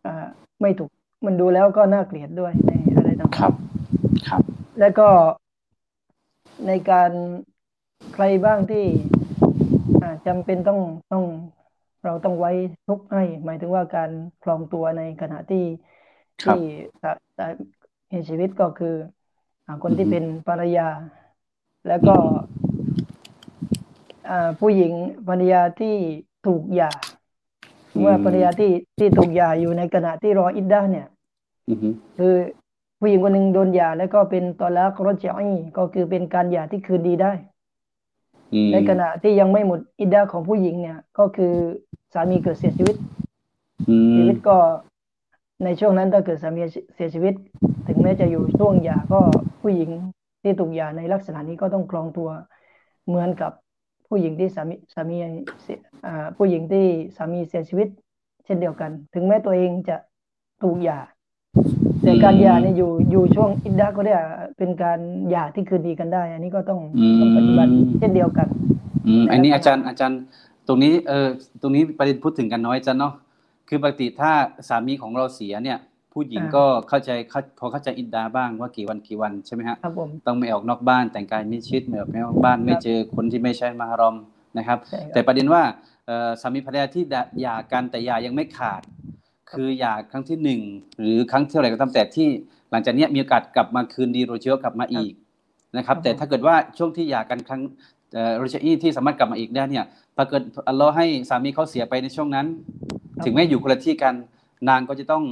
[0.06, 0.26] อ่า
[0.60, 0.90] ไม่ถูก
[1.26, 3.52] มันดูแล้วก็น่าเกลียดด้วยในอะไรต่างๆครับ
[4.28, 4.42] ครับ
[4.80, 5.08] แล้วก็
[6.66, 7.10] ในการ
[8.14, 8.84] ใครบ้างที่
[10.26, 10.80] จำเป็นต้อง
[11.12, 11.24] ต้อง
[12.04, 12.52] เราต้องไว้
[12.88, 14.10] ทุกให้ หมายถึงว่าการ
[14.42, 15.64] คลองตัวในขณะที่
[16.42, 16.60] ที่
[18.10, 18.94] เห็นชีวิตก็คือ
[19.82, 20.88] คนที่เป็นภรรยา
[21.88, 22.16] แล้วก็
[24.60, 24.92] ผู้หญิง
[25.28, 25.96] ภรรยาที่
[26.46, 26.90] ถูกหย่า
[27.98, 31.06] เมื่อภรรยาที่ที่ถูกหย่าอยู่ในขณะที่รออิดดาเนี่ย
[32.18, 32.34] คือ
[33.00, 37.32] ผู้หญิงคนหนึ่งโดนหย่าแล้วก็เป็นตอลักรจอีก็คือเป็นการหย่าที่คืนดีได้
[38.72, 41.54] ในขณะที่ยังไม่หมดอิดดาของผู้หญิงเนี่ย ก็คือ
[42.12, 42.96] สามีเกิดเสียชีวิต
[44.16, 44.56] ชีวิตก็
[45.64, 46.60] ในช่วงนั้นถ้าเกิดสามี
[46.94, 47.34] เสียชีวิต
[47.86, 49.20] ถึงแม้จะอยู่ช่วงหย่าก็
[49.62, 49.90] ผู้หญิง
[50.42, 52.28] ที่ถูกหย่าในลักษณะนี้ก็ต้องครองตัว
[53.06, 53.52] เหมือนกับ
[54.08, 55.16] ผู้หญิงที่สามีสามี
[56.36, 57.88] ผู้หญิงที่สามีเสียชีวิต
[58.44, 59.96] เช่นเดียวกัน ถึงแม้ตัวเองจะ
[60.62, 61.00] ถูกหย่า
[62.02, 64.14] แต่การหย่าเนี่ยอยู่อยู่ช่วงอินดาก็ได้
[64.58, 64.98] เป็นการ
[65.30, 66.80] หย่าที่คืนดีกันได้ อันนี้ก็ต้อง
[67.20, 68.46] ต้องปฏิบัติเช่นเดียวกัน
[69.06, 70.20] อืมอันนี้อาจารย์อาจารย์
[70.66, 71.28] ตรงนี้เออ
[71.62, 73.14] ตรงนี้ประเด็นพูดถึงกันน้อยจันเนาะ
[73.68, 74.32] คือปกติถ้า
[74.68, 75.78] สามีของเราเสียเนี่ย
[76.12, 77.10] ผู้หญิงก็เข้าใจ
[77.58, 84.16] พอเข้าใจอินดาบ้างว่ากี่วันกี่วันใช่ไหมฮะครับผมต้องไม่ออกนอกบ้านแต่งกายมิชิดไม่ออกนอกบ้านไม่เจอคนที่ไม่ใช่มารอม
[84.58, 84.78] นะครับ
[85.12, 85.62] แต่ประเด็นว่า
[86.40, 87.04] สามีภรรยาที่
[87.40, 88.82] หย่ากันแต่หย่ายังไม่ขาด
[89.50, 90.60] คืออยากครั้งที่หนึ่ง
[90.98, 92.28] หรือครั้งที่อะไรก็ตามแต่ที่
[92.70, 95.12] หลังจากนี้มีโอกาสกลับมาคืนดีโรเชียกลับมาอีก
[95.76, 97.62] นะครับ แต่ถ้าเกิดว่าช่วงที่อยากกันครั้ง
[98.36, 99.84] โรเชียที่สามารถกลับมาอีกได้เนี่ย
[100.16, 102.46] ถ้าเกิดอัลลอฮ์ให้สามีเขาเสียไปในช่วงนั้น
[103.24, 104.14] ถึงแม้อยู่คนละที่กัน
[104.68, 105.24] นางก็จะต้อง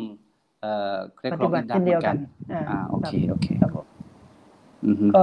[0.62, 2.16] เอ่อเคล็ดลับกันเดียวกัน
[2.52, 3.46] อ่าโอเคโอเค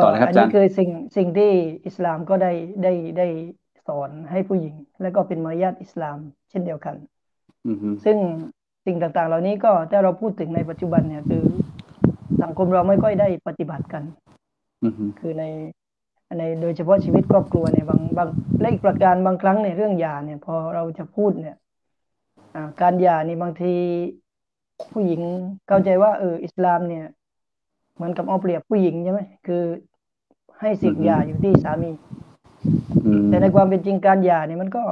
[0.04, 1.52] ต่อเลยครับอาจารย์อันนี้คือสิ่งสิ่งที่
[1.86, 2.52] อิสลามก็ได้
[2.84, 3.28] ได้ได้
[3.88, 6.18] สอนให้ผู้หญิง และก็เป็นมารยาทอิสลาม
[6.50, 6.96] เช่นเดียวกัน
[8.06, 8.18] ซึ่ง
[8.86, 11.44] สิ่งต่างๆ เหล่านี้ก็ถ้าเราพูดถึงในปัจจุบันเนี่ยคือ
[12.44, 14.04] สังคมเราไม่ค่อยได้ปฏิบัติกัน
[15.20, 15.44] คือใน
[16.40, 21.58] ในโดยเฉพาะชีวิตครอบครัวเนี่ยบางบางและอีกประการบางครั้งในเรื่องยาเนี่ย พอเราจะพูดเนี่ย
[22.82, 23.74] การยานี่บางที
[24.94, 25.22] ผู้หญิง
[25.68, 27.06] เข้าใจว่าเอออิสลามเนี่ย
[27.96, 29.64] เหมือนกับเอาเปรียบผู้หญิงใช่ไหมคือ
[30.62, 31.92] ให้สิทธิ์ยาอยู่ที่สามี
[33.28, 34.84] แต่ในความเป็นจริงการยาเนี่ยมันก็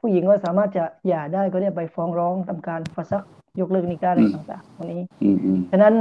[0.00, 3.24] ผู้หญิงก็สามารถจะหย่าได้ก็ได้ไปฟ้องร้องทำการฟาซัก
[3.60, 5.94] ยกเลิกนิกาอะไรต่างๆตรงนี้อืมอืมฉะนั้น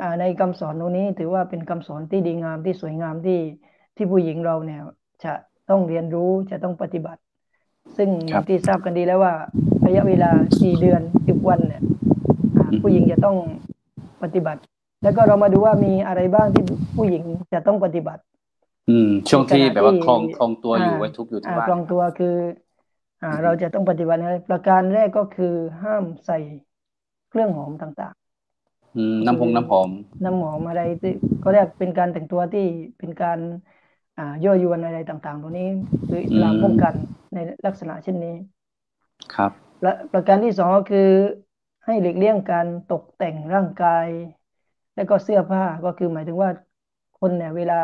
[0.00, 3.40] อ่าในคำสอนตรงนี้ถือว่าเป็นคำสอนที่ดีงามที่สวยงามที่
[3.96, 4.80] ที่ผู้หญิงเราเนี่ย
[5.24, 5.32] จะ
[5.70, 7.20] ต้องเรียนรู้จะต้องปฏิบัติ
[7.96, 9.34] ซึ่งอย่างที่ทราบกันดีแล้วว่า
[9.86, 11.95] ระยะเวลาสี่เดือนสิบวันเนี่ยอ่า
[12.82, 13.36] ผู้หญิงจะต้อง
[14.22, 14.60] ปฏิบัติ
[15.02, 16.64] แล้วก็เรามาดูว่ามีอะไรบ้างที่
[16.96, 18.22] ผู้หญิงจะต้องปฏิบัติ
[18.88, 22.36] อืม ช่วงที่ในขณะแบบว่าที่คลองคลองตัวอยู่อ่าไว้ทุกข์อยู่ที่อ่าบ้านคลองตัวคือ
[23.22, 26.38] อ่าอือฮึเราจะต้องปฏิบัติอะไรประการแรกก็คือห้ามใส่
[27.28, 28.14] เครื่องหอมต่าง
[28.96, 32.66] อืม น้ำพงน้ำหอมๆน้ำหอมอะไรที่ก็เรียกเป็นการแต่งตัวที่
[32.98, 33.38] เป็นการ
[34.18, 35.68] อ่ายั่วยวนอะไรต่างๆ ตรงนี้
[36.08, 36.94] คืออิสลามอืมป้องกัน
[37.34, 38.34] ในลักษณะเช่นนี้
[39.34, 39.52] ครับ
[39.82, 41.08] และประการที่สองก็คือ
[41.86, 44.08] ให้หลีกเลี่ยงการตกแต่งร่างกาย
[44.94, 46.50] และก็เสื้อผ้าก็คือหมายถึงว่า
[47.14, 47.74] คนเนี่ยเวลา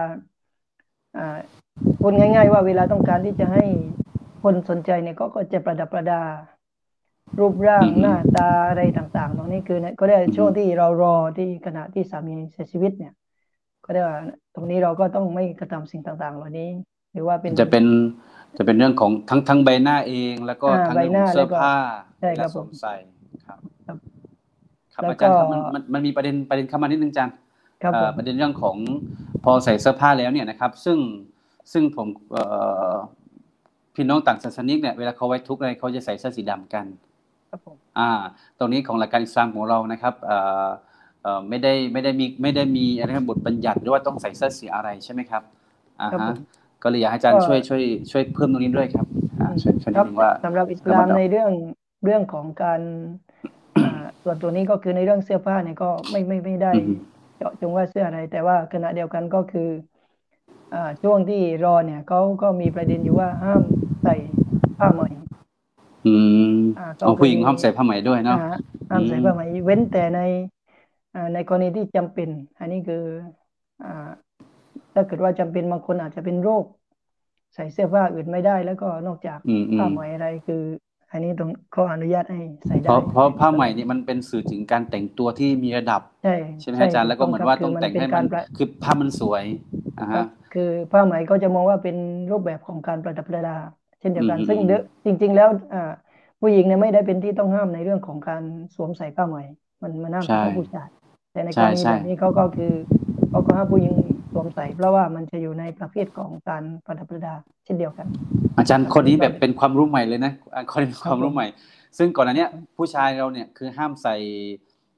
[1.14, 1.20] อ่า
[2.00, 3.62] คนง่าย ๆ ว่าเวลาต้องการที่จะให้
[4.42, 6.14] คนสนใจเนี่ยก็ก็จะประดับประดา
[7.38, 13.12] รูปร่างอืมหน้าตาอะไรต่างๆ ตรงนี้คือเนี่ยก็ได้ช่วงที่เรารอที่ขณะที่สามีเสียชีวิตเนี่ย
[13.84, 14.16] ก็ได้ว่า
[14.54, 16.68] ตรงนี้เราก็ต้องไม่กระทำสิ่งต่างๆ เหล่านี้
[17.12, 17.84] หรือว่าเป็นจะเป็น
[18.56, 21.74] จะเป็นเรื่องของทั้งทั้งใบหน้าเอง แล้วก็อ่าทั้งใบเรื่องหของน้าเสื้อแล้วก็ผ้า
[22.18, 23.21] ใช่ครับและสวมใส่ครับครับ
[24.94, 27.34] ครับแล้วอาจารย์ครับก็มันมันมันมีประเด็นประเด็นเข้ามานิดนึงอาจารย์
[27.82, 28.76] ครับเอ่ผอมประเด็นเรื่องของ
[29.44, 30.98] พอใส่เสื้อผ้าแล้วเนี่ยนะครับ ซึ่ง
[31.72, 32.44] ซึ่งผมเอ่
[32.90, 32.94] อ
[33.94, 36.86] พี่น้องต่างศาสนิกเนี่ยเวลาเขาไว้ทุกข์อะไรเขาจะใส่เสื้อสีดำกัน
[37.50, 38.10] ครับผมอ่า
[38.58, 40.68] ตรงนี้ของหลักการอิสลามของเรานะครับเอ่อ
[41.22, 45.42] เอ่อไม่ได้ไม่ได้มีไม่ได้มีอะไรนะบทบัญญัติหรือว่าต้องใส่เสื้อสีอะไรใช่ไหมครับ
[46.00, 46.36] อ่าครับฮะผม
[46.82, 49.06] ก็เลยอยากให้อาจารย์ก็ช่วยช่วยช่วยเพิ่มตรงนี้ด้วยครับ
[49.40, 51.50] อ่าช่วยช่วยนิครัดบนึงว่าสำหรับอิสลามระมัดระวังในเรื่อง
[52.04, 52.80] เรื่องของการ
[53.30, 53.31] อ่า
[54.22, 59.68] ส่วนตัวนี้ก็คือในเรื่องเสื้อผ้าเนี่ยก็ไม่ไม่ไม่ได้อืมเจาะจงว่าเสื้ออะไร แต่ว่าขณะเดียวกันก็คือ
[60.72, 63.62] อ่าช่วงที่รอเนี่ยเขาก็มีประเด็นอยู่ว่าห้าม
[64.02, 64.12] ใส่
[64.76, 65.02] ผ้าไหม
[66.04, 66.36] อืม
[66.74, 68.34] อ่าก็เอาผู้หญิงคือห้ามใส่ผ้าไหมด้วยเนาะอ่า
[68.88, 70.18] ห้ามใส่อืมผ้าไหมเว้นแต่ใน
[71.14, 72.96] อ่าในกรณีที่จำเป็น อันนี้คือ
[73.80, 73.88] อ่า
[74.94, 76.64] ถ้าเกิดว่าจำเป็นบางคนอาจจะเป็นโรค
[77.54, 80.56] ใส่เสื้อผ้าอื่นไม่ได้ แล้วก็นอกจากอืมอืผ้ามไหมอะไรคือ
[81.12, 89.44] อันนี้ตรงเขาอนุญาตให้ใส่เพได้ราะเพราะผ้าไหมนี่มันเป็นสื่อถึงการแต่งตัวที่มีระดับ ใช่ใช่ไหมใช่อาจารย์แล้วก็เหมือนว่าถูต้องครับแต่งคืให้เป็มันการประคือผ้ามันสวย
[90.00, 91.96] อ่าครัฮะบคือผ้าไหมก็จะมองว่าเป็น
[92.30, 93.52] รูปแบบของการประดับประดา
[93.98, 95.78] เช่นเดียวกันอืมซึ่งอืมเดอะจริง ๆ แล้วอ่า
[96.40, 98.42] ผู้หญิงเนี่ยไม่ได้เป็นที่ต้องห้ามในเรื่องของการ
[98.74, 99.38] สวมใส่ผ้าไหม
[99.82, 100.86] มันมันห้ามเฉใช่พาะผู้ชาย
[101.30, 102.66] แต่ในกใช่รณีใช่แบบนี้เขาก็คือ
[103.28, 103.92] เขาก็ห้ามผู้หญิง
[104.32, 108.06] สวมใส่เพราะว่ามันจะอยู่ในประเภทของการประดับประดาเช่นเดียวกัน
[108.58, 111.46] อาจารย์คนนี้แบบเป็นความรู้ใหม่เลยนะอ่าคนนี้เป็นความครับผมรู้ใหม่
[111.98, 114.14] ซึ่งก่อนหน้าเนี้ยผู้ชายเราเนี่ยคือห้ามใส่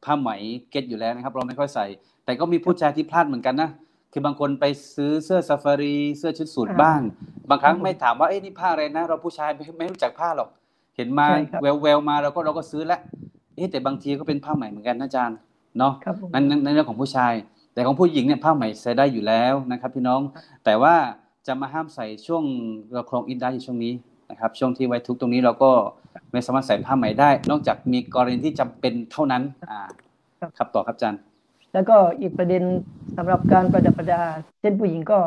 [0.05, 0.31] ผ้าไหม
[0.71, 1.87] เก็ตอยู่แล้วนะครับ เราไม่ค่อยใส่
[2.25, 3.71] แต่ก็มีผู้ชายที่พลาดเหมือนกันนะ
[4.13, 7.01] คือบางคนไปซื้อเสื้อซาฟารีเสื้อชุดสูทอ่าบ้าง
[7.51, 10.49] บางครั้งครับผมไม่ถามว่าเอ้ยนี่ผ้าอะไรนะ เราผู้ชายไม่ไม่รู้จักผ้าหรอก
[10.97, 13.01] เห็นมาใช่ครับแววแววๆมาเราก็เราก็ซื้อแล้ว
[13.57, 15.39] เอ๊ะแต่บางทีก็เป็นผ้าไหมเหมือนกันนะอาจารย์
[15.79, 17.33] เนาะครับผมนั่นนั่นในเรื่องของผู้ชาย
[17.75, 20.21] แต่ของผู้หญิงเนี่ยผ้าไหมใส่ได้อยู่แล้วนะครับ พี่น้อง
[20.65, 20.95] แต่ว่า
[21.47, 22.45] จะมาห้ามใส่ช่วง
[22.93, 23.93] เราครองอินได้อยู่ช่วงนี้
[24.31, 25.71] นะครับ ช่วงที่ไว้ทุกข์ตรงนี้เราก็
[26.33, 29.81] ไม่สามารถใส่ผ้าไหมได้ นอกจากมีกรณีที่จำเป็นเท่านั้นอ่า
[30.41, 31.21] ครับครับต่อครับอาจารย์
[31.75, 32.63] แล้วก็อีกประเด็น
[33.17, 34.23] สำหรับการประดับประดา
[34.61, 35.19] เช่นผู้หญิงก็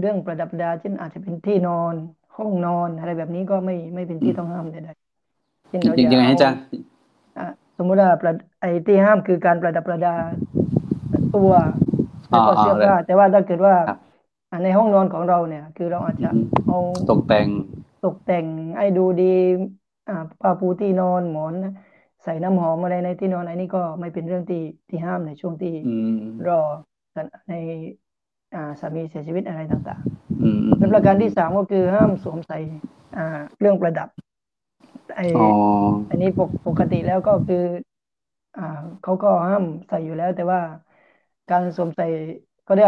[0.00, 1.94] เรื่องประดับประดา เช่นอาจจะเป็นที่นอน
[2.36, 6.58] ห้องนอนอะไรแบบนี้ก็ไม่ไม่เป็นที่ต้องห้ามใดๆเช่นเรายังจะยังไงให้อาเอาจารย์
[7.38, 7.46] อะ
[7.78, 10.14] สมมุติว่าประไอ้ที่ห้ามคือการประดับประดา
[11.36, 11.50] ตัว
[12.30, 13.98] แล้วก็อ่าเสื้ออ่าเลยผ้าแต่ว่าถ้าเกิดว่าครับ
[14.50, 16.76] อะในห้องนอนของเราเนี่ย คือเราอาจจะอืมเอา
[17.10, 17.48] ตกแต่ง
[18.04, 19.24] ตกแต่งให้ดูดี
[20.08, 21.54] อ่าผ้าปูที่นอนหมอน
[22.22, 24.58] ใส่น้ำหอมอะไรในที่นอนอันนี้ก็ไม่เป็นเรื่องที่
[24.88, 26.54] ที่ห้ามในช่วงที่อืมรอ
[27.14, 27.52] กันใน
[28.54, 30.02] อ่าสามีเสียชีวิตอะไรต่าง
[30.42, 32.58] อืมๆและประการที่สามก็คือห้ามสวมใส่
[33.16, 33.22] อ่า
[33.56, 34.08] เครื่องประดับ
[35.16, 35.46] ไออ๋อ
[36.08, 37.64] อันนี้ปกปกติแล้วก็คือ
[38.56, 38.62] อ่า
[39.02, 40.60] เขาก็ห้ามใส่อยู่แล้ว แต่ว่า
[41.50, 42.06] การสวมใส่
[42.68, 42.86] ก็ได้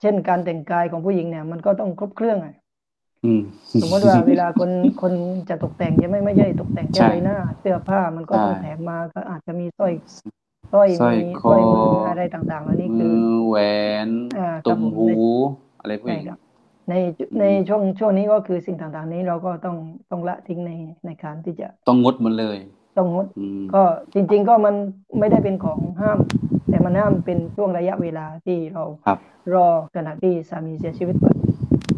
[0.00, 2.54] เช่นการแต่งกายของผู้หญิงเนี่ย มันก็ต้องครบเครื่องอะ
[3.24, 3.40] อืม
[3.80, 4.70] สมมติว่าเวลาคน
[5.02, 5.12] คน
[5.48, 9.92] จะตกแต่งจะไม่ไม่ใช่ตกแต่งแค่ใช่ใบหน้า เสื้อผ้ามันก็ต้องใช่แถมมาก็อาจจะมีสร้อย
[10.72, 13.56] สร้อยสร้อยมีคสร้อยมืออออะไรต่างๆเหล่านี้คืมืออแหว
[14.06, 15.10] นอ่าครับตุ่มผมหู
[15.80, 16.38] อะไรพวกใช่นี้ครับ
[16.90, 16.94] ใน
[17.40, 19.76] ในช่วงช่วงนี้ก็คือสิ่งต่างๆ นี้เราก็ต้อง
[20.10, 20.72] ต้องละทิ้งใน
[21.06, 22.58] ในการที่จะต้องงดหมดเลย
[22.96, 23.82] ต้องงดอืมก็
[24.14, 24.74] จริง ๆ ก็มัน
[25.18, 26.18] ไม่ได้เป็นของห้าม
[26.68, 29.18] แต่มันห้ามเป็นช่วงระยะเวลาที่เราครับ
[29.54, 31.36] รอขณะที่สามีเสียชีวิตก่อน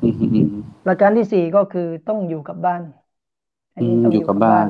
[0.03, 2.83] อืมอืมอืมประการที่สี่ก็คือต้องอยู่กับบ้าน
[3.75, 4.67] อันอืนี้มต้องอยู่กับบ้าน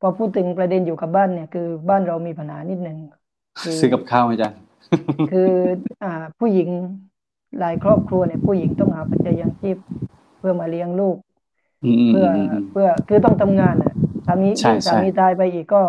[0.00, 2.98] พอพูดถึงประเด็นอยู่กับบ้านเนี่ยคือบ้านเรามีปัญหานิดหนึ่ง
[3.62, 4.58] คือซื้อกับข้าวไหมอาจารย์
[5.30, 5.52] คือ
[6.02, 6.68] อ่าผู้หญิง
[7.58, 9.76] หลายครอบครัวเนี่ยผู้หญิงต้องหาปัจจัยยังชีพ
[10.38, 11.16] เพื่อมาเลี้ยงลูก
[11.84, 15.82] อืมเพื่ออืมอืมเพื่อคือต้องทำงานน่ะสามีใช่ยิ่งสาใช่มีตายไปอีกก็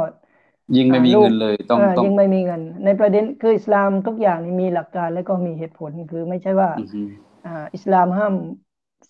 [0.75, 7.01] ยิ่งไม่มีลูกเงินเลยต้องเออต้องยิ่งไม่มีเงิน ในประเด็นคืออิสลามทุกอย่างนี่มีหลักการและก็มีเหตุผลคือไม่ใช่ว่าอือฮึ
[7.45, 8.33] อ่าอิสลามห้าม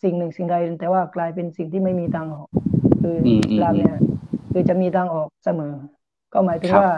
[0.03, 2.47] สิ่งหนึ่งสิ่งใดแต่ว่ากลายเป็นสิ่งที่ไม่มีทางออก
[3.01, 3.93] คือออืมอิสลามอืมเนี่ย
[4.51, 5.73] คือจะมีทางออกเสมอ
[6.33, 6.89] ก็หมายถึงครับว่า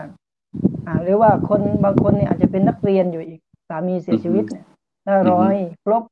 [0.85, 4.65] อ่า หรือว่าคนบางคนเนี่ยอาจจะเป็นนักเรียนอยู่อีกสามีเสียอือฮึชีวิตเนี่ย
[5.05, 6.03] ถ้าอือฮึรอให้ครบ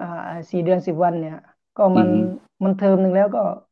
[0.00, 0.06] อ่า
[0.50, 1.36] สี่เดือนสิบวันเนี่ย
[1.76, 2.18] ก็มันอือฮึ
[2.64, 3.69] มันเทอมหนึ่งแล้วก็อ่าครับ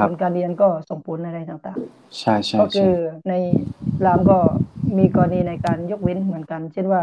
[0.00, 1.80] ผลการเรียนก็ส่งผลอะไรต่าง
[2.20, 2.90] ใช่ใช่ๆก็คืใช่อ
[3.28, 3.32] ใน
[3.86, 4.34] อิสลามก็
[4.98, 7.02] มีกรณีในการยกเว้นเหมือนกัน เช่นว่า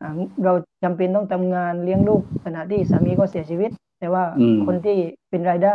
[0.00, 0.06] อ่า
[0.44, 0.52] เรา
[0.82, 4.92] จำเป็นต้องทำงานเลี้ยงลูกขณะที่สามีก็เสียชีวิต แต่ว่าอืมคนที่
[5.30, 5.70] เป็นรายได้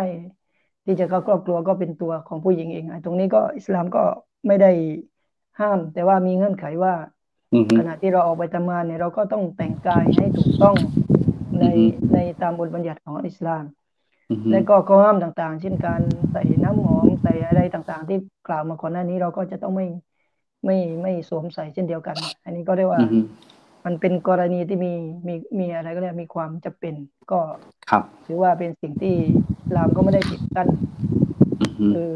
[0.86, 4.00] ที่จะเข้าครอบครัวก็เป็นตัวของผู้หญิงเองไอ้ตรงนี้ก็อิสลามก็
[4.48, 4.68] ไม่ได้
[5.60, 6.94] ห้าม แต่ว่ามีเงื่อนไขว่า
[7.54, 10.76] อือฮึขณะที่เราออกไปทำงานเนี่ยเราก็ต้องแต่งกายให้ถูกต้อง
[11.60, 13.87] ในอือฮึในตามบทบัญญัติของอิสลามอือฮึ
[14.50, 16.02] และก็ข้อห้ามต่างๆ เช่นการ
[16.32, 18.18] ใส่น้ำหอมใส่อะไรต่างๆ ที่
[18.48, 19.86] กล่าวมาก่อนหน้านี้เราก็จะต้องไม่
[20.66, 23.20] ไม่ไม่สวมใส่เช่นเดียวกัน อันนี้ก็เรียกว่าอือฮึ
[23.86, 24.94] มันเป็นกรณีที่มี
[25.28, 26.96] มีมีอะไรก็เรียกมีความจำเป็น
[27.32, 27.40] ก็
[27.90, 29.16] ครับถือว่าเป็นสิ่งที่
[29.58, 30.68] อิสลามก็ไม่ได้ปิดกั้น
[31.62, 32.12] อือฮึคือ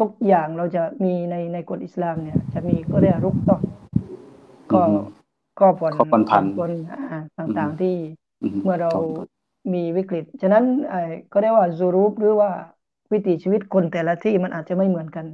[0.00, 3.60] ทุกอย่างเราจะมีในในกฎอิสลามเนี่ย จะมีก็เรียกรุกต้อง
[4.72, 4.94] ก็อือฮึ
[5.60, 7.94] ก็ผ่อนข้อผ่อนผันผ่อนอ่าต่างๆที่
[8.42, 9.06] อือฮึเมื่อเราต้อง
[9.74, 11.00] มีวิกฤต ฉะนั้นไอ้
[11.32, 12.50] ก็เรียกว่าซูรูปหรือว่า
[13.12, 15.26] วิถีชีวิตคนแต่ละที่มันอาจจะไม่เหมือนกัน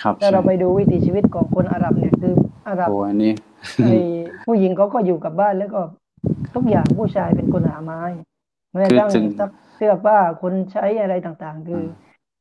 [0.00, 2.34] ครับถ้าเราใช่ไปดูวิถีชีวิตของคนอาหรับเนี่ยคือ
[2.68, 3.32] อาหรับโอ้อันนี้
[3.84, 3.96] ไอ้
[4.46, 5.80] ผู้หญิงเขาก็อยู่กับบ้านแล้วก็
[6.54, 8.02] ทุกอย่างผู้ชายเป็นคนหาไม้
[8.72, 11.88] แม้กระทั่งคือถึงซักเสื้อผ้าคนใช้อะไรต่างๆ คืออม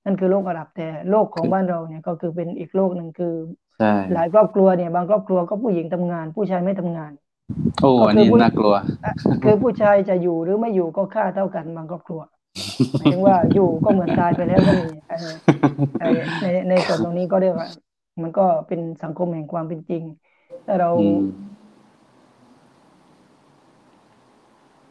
[0.06, 3.34] นั่นคือโลกอาหรับแต่โลกของคือบ้านเราเนี่ยก็คือเป็นอีกโลกหนึ่งคือ
[3.80, 7.12] ใช่หลายครอบครัวเนี่ยบางครอบครัวก็ผู้หญิงทำงาน ผู้ชายไม่ทำงาน
[7.82, 12.22] โอ้ก็อันคือนี้ผู้น่ากลัวอะคือผู้ชายจะอยู่หรือไม่อยู่ก็ค่าเท่ากันบางครอบครัว
[12.98, 15.16] หมายถึงว่าอยู่ก็เหมือนตายไปแล้วก็มีเออ
[15.98, 16.06] ไอ้
[16.42, 17.68] ในในส่วนตรงนี้ก็เรียกว่า
[18.24, 20.04] มันก็เป็นสังคมแห่งความเป็นจริง
[20.66, 21.18] ถ้าเราอืม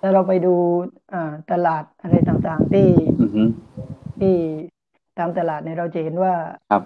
[0.01, 0.49] ถ้าเราไปดู
[1.13, 2.81] อ่าตลาดอะไรต่างๆที่
[3.21, 3.43] อือฮึ
[4.19, 4.37] ที่
[5.19, 6.35] ตามตลาดเนี่ยเราจะเห็นว่า
[6.71, 6.83] ครับ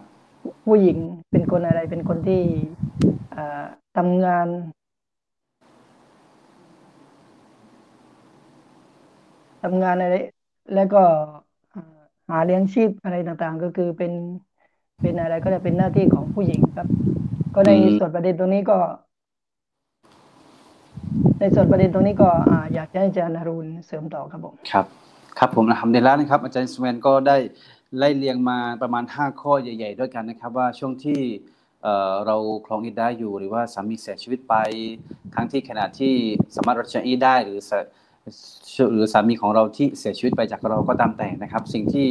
[0.67, 0.99] ผู้หญิง
[1.31, 2.43] เป็นคนอะไรเป็นคนที่
[3.35, 3.65] อ่า
[3.97, 4.47] ทำงาน
[9.63, 10.17] ทำงานอะไร
[10.75, 11.03] แล้วก็
[11.75, 11.83] อ่า
[12.31, 14.13] หาเลี้ยงชีพอะไรต่างๆ ก็คือเป็น
[15.03, 16.89] เป็นอะไรก็จะเป็นหน้าที่ของผู้หญิงครับ
[17.55, 18.79] ก็ในอืมส่วนประเด็นตรงนี้ก็
[21.41, 24.87] ในส่วนประเด็นตรงนี้ก็อ่าอยากจะให้อาจารย์อรุณเสริมต่อครับผมครับ
[25.39, 27.37] ครับผมทำได้แล้วนะครับ อาจารย์สแวนก็ได้
[27.99, 31.21] ไล่เรียงมาประมาณ 5 ข้อใหญ่ ๆ ด้วยกันนะครับ ว่าช่วงที่
[31.83, 32.37] เอ่อเรา
[32.67, 34.55] ครองอิดได้อยู่หรือว่าสามีเสียชีวิตไป
[35.35, 36.15] ทั้งที่ขณะที่
[36.57, 37.79] สามารถรัชอีได้หรือสา
[38.93, 42.07] หรือสามีของเราที่เสียชีวิตไปจากเราก็ตามแต่นะครับ สิ่งที่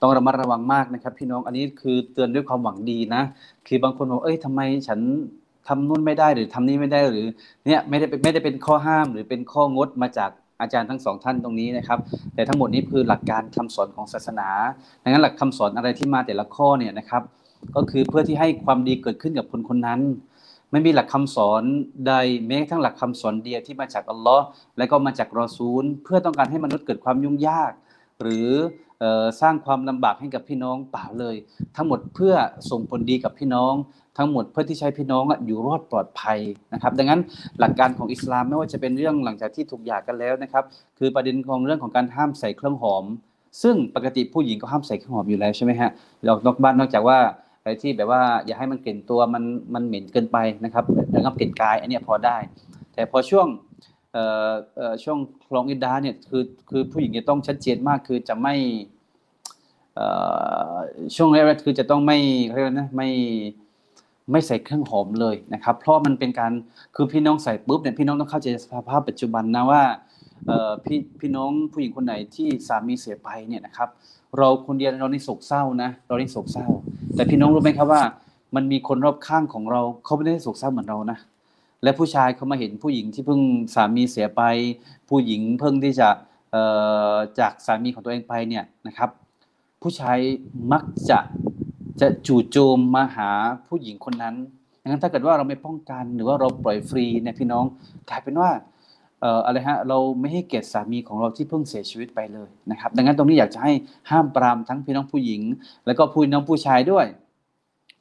[0.00, 3.22] ต้องระมัดระวังมากนะครับ พี่น้องอันนี้คือเตือนด้วยความหวังดีนะ
[3.66, 5.00] คือบางคนบอกเอ้ยทำไมฉัน
[5.68, 7.26] ทำนู่นไม่ได้หรือทำนี่ไม่ได้หรือ
[7.66, 10.30] เนี่ยไม่ได้ไม่ได้เป็นข้อห้ามหรือเป็นข้องดมาจาก
[10.60, 11.98] อาจารย์ทั้งสองท่านตรงนี้นะครับ
[12.34, 14.48] แต่ทั้งหมดนี้คือหลักการคำสอนของศาสนา
[15.02, 17.22] ดังนั้นหลักคำสอนอะไรที่มาแต่ละข้อเนี่ยนะครับ
[17.76, 20.00] ก็คือเพื่อที่ให้ความดีเกิดขึ้นกับคนคนนั้น
[20.72, 21.62] ไม่มีหลักคำสอน
[22.08, 22.14] ใด
[22.46, 24.44] แม้กระทั่งหลักคำสอนเดียวที่มาจากอัลลอฮ์
[24.78, 27.72] และก็มาจากรอซูล เพื่อต้องการให้มนุษย์เกิดความยุ่งยาก
[28.22, 28.48] หรือ
[29.02, 29.04] อ
[29.40, 31.36] สร้างความลำบากให้กับพี่น้องเปล่าเลย
[31.76, 32.34] ทั้งหมดเพื่อ
[32.70, 33.74] ส่งผลดีกับพี่น้อง
[34.18, 36.38] ทั้งหมดเพื่อที่ใช้พี่น้องอะอยู่รอดปลอดภัย
[36.72, 37.20] นะครับ ดังนั้น
[37.60, 40.64] หลักการของอิสลามไม่ว่าจะเป็นเรื่องหลังจากที่ถูกหย่ากันแล้วนะครับ
[40.98, 43.04] คือประเด็นของเรื่องของการห้ามใส่เครื่องหอม
[43.62, 45.90] ซึ่งปกติผู้หญิงก็ห้ามใส่เครื่องหอมอยู่แล้วใช่ไหมฮะ
[46.28, 47.18] ออกนอกบ้านนอกจากว่า
[47.62, 49.44] อะไรที่แบบว่าอย่าให้มันกลิ่นตัวมัน
[49.74, 50.84] มันเหม็นเกินไปนะครับ
[51.14, 52.36] ระงับกลิ่นกายอันนี้พอได้
[52.94, 53.46] แต่พอช่วง
[55.04, 58.54] ช่วงคลองอินดาเนี่ยคือคือผู้หญิงจะต้องชัดเจนมากคือจะไม่
[61.16, 62.18] ช่วงแรกๆคือจะต้องไม่
[62.52, 63.08] เรียกนะไม่
[64.30, 66.52] ไม่ใส่เครื่องหอมเลยนะครับ เพราะมันเป็นการ
[66.96, 69.82] คือพี่น้องใส่ปุ๊บเนี่ยพี่น้องต้องเข้าใจสภาพปัจจุบันนะว่า
[70.84, 73.88] พี่พี่น้องผู้หญิงคนไหนที่สามีเสียไปเนี่ยนะครับ
[74.38, 76.66] เราคนเดียวเราในโศกเศร้านะเราในโศกเศร้า
[77.14, 78.02] แต่พี่น้องรู้ไหมครับว่า
[78.54, 81.18] มันมีคนรอบข้างของเราเขาไม่ได้โศกเศร้าเหมือนเรานะ
[81.82, 83.40] และผู้ชายเขามาเห็นผู้หญิงที่เพิ่ง
[83.74, 84.42] สามีเสียไป
[85.08, 86.08] ผู้หญิงเพิ่งที่จะ
[86.52, 86.62] เอ่
[87.12, 89.10] อจากสามีของตัวเองไปเนี่ยนะครับ
[89.82, 90.18] ผู้ชาย
[90.72, 91.18] มักจะ
[92.00, 93.30] จะจู่โจมมาหา
[93.68, 94.34] ผู้หญิงคนนั้น
[94.82, 97.64] ดังนั้นถ้าเกิดว่าเราไม่ป้องกันหรือว่าเราปล่อยฟรีเนี่ยพี่น้อง
[98.10, 98.50] กลายเป็นว่า
[99.24, 103.72] อ่ออะไรฮะเราไม่ให้เกียรติสามีของเราที่เพิ่งเสียชีวิตไปเลยนะครับ ดังนั้นตรงนี้อยากจะให้
[104.10, 105.42] ห้ามปรามทั้งพี่น้องผู้หญิง
[105.86, 107.06] แล้วก็พี่น้องผู้ชายด้วย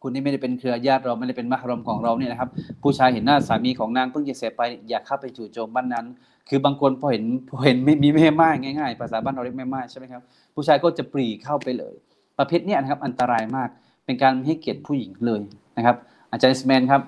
[0.02, 2.50] คุณนี่ไม่ได้เป็นเครือญาติเราไม่ได้เป็นมหรมของเราเนี่ยนะครับ
[2.84, 6.06] ผู้ชายเห็นหน้าสามีของนางเพิ่งจะเสียไปอย่าเข้าไปจู่โจมบ้านนั้น
[6.50, 8.50] คือบางคนพอเห็นพอเห็นไม่มีแม่ไม้
[8.80, 10.22] ง่ายๆ ภาษาบ้านเราเรียกแม่ไม้ใช่ไหมครับ
[10.56, 11.94] ผู้ชายก็จะปรีเข้าไปเลย
[12.40, 13.70] ประเภทเนี้ยนะครับอันตรายมาก
[14.06, 15.42] เป็นการไม่ให้เกียรติผู้หญิงเลย
[15.78, 15.96] นะครับ
[16.32, 17.02] อาจารย์สแมนครับ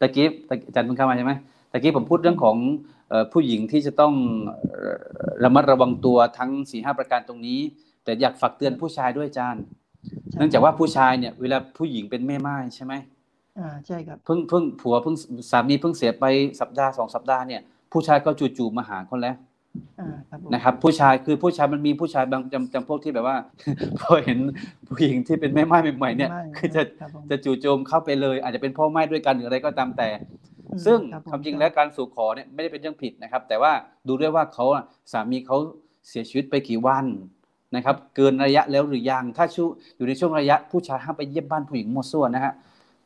[0.00, 0.26] ตะกี้
[0.68, 1.32] อาจารย์เพิ่งเข้ามาใช่ไหม
[1.74, 2.56] ตะกี้ผมพูดเรื่องของ
[3.32, 4.14] ผู้หญิงที่จะต้อง
[5.44, 7.60] ระมัดระวังตัวทั้งสี่ห้าประการตรงนี้
[8.04, 9.62] แต่อยากฝากเตือนผู้ชายด้วยอาจารย์
[10.36, 12.94] เนื่องจากว่าผู้ชายเนี่ย เวลาผู้หญิงเป็นแม่ไม้ใช่ไหม
[13.58, 15.16] อ่าใช่ครับเพิ่งเพิ่งผัวเพิ่ง
[15.50, 16.24] สามีเพิ่งเสียไป
[16.60, 17.62] สัปดาห์สองสัปดาห์เนี่ย
[17.92, 19.36] ผู้ชายก็จู่ๆมาหาคนแล้ว
[20.54, 23.36] นะครับผู้ชายคือผู้ชายมันมีผู้ชายบางจำจำพวกที่แบบว่า
[24.00, 24.38] พอเห็น
[24.88, 26.82] ผู้หญิงที่เป็นแม่ไม้ใหม่ๆเนี่ยคือจะ
[27.30, 30.08] จะจู่โจมเข้าไปเลย อาจจะเป็นพ่อไม้ด้วยกันหรืออะไรก็ตามแต่
[30.86, 30.98] ซึ่ง
[31.30, 33.72] ความจริงแล้วการสู่ขอเนี่ยไม่ได้เป็นเรื่องผิดนะครับ แต่ว่า
[34.08, 34.64] ดูด้วยว่าเขา
[35.12, 35.56] สามีเขา
[36.08, 37.04] เสียชีวิตไปกี่วัน
[37.76, 39.62] นะครับเกินระยะแล้วหรือยังถ้าชู
[39.96, 42.52] อยู่ในช่วงระยะผู้ชายห้ามไปเยี่ยมบ้านผู้หญิงมั่วซั่วนะฮะ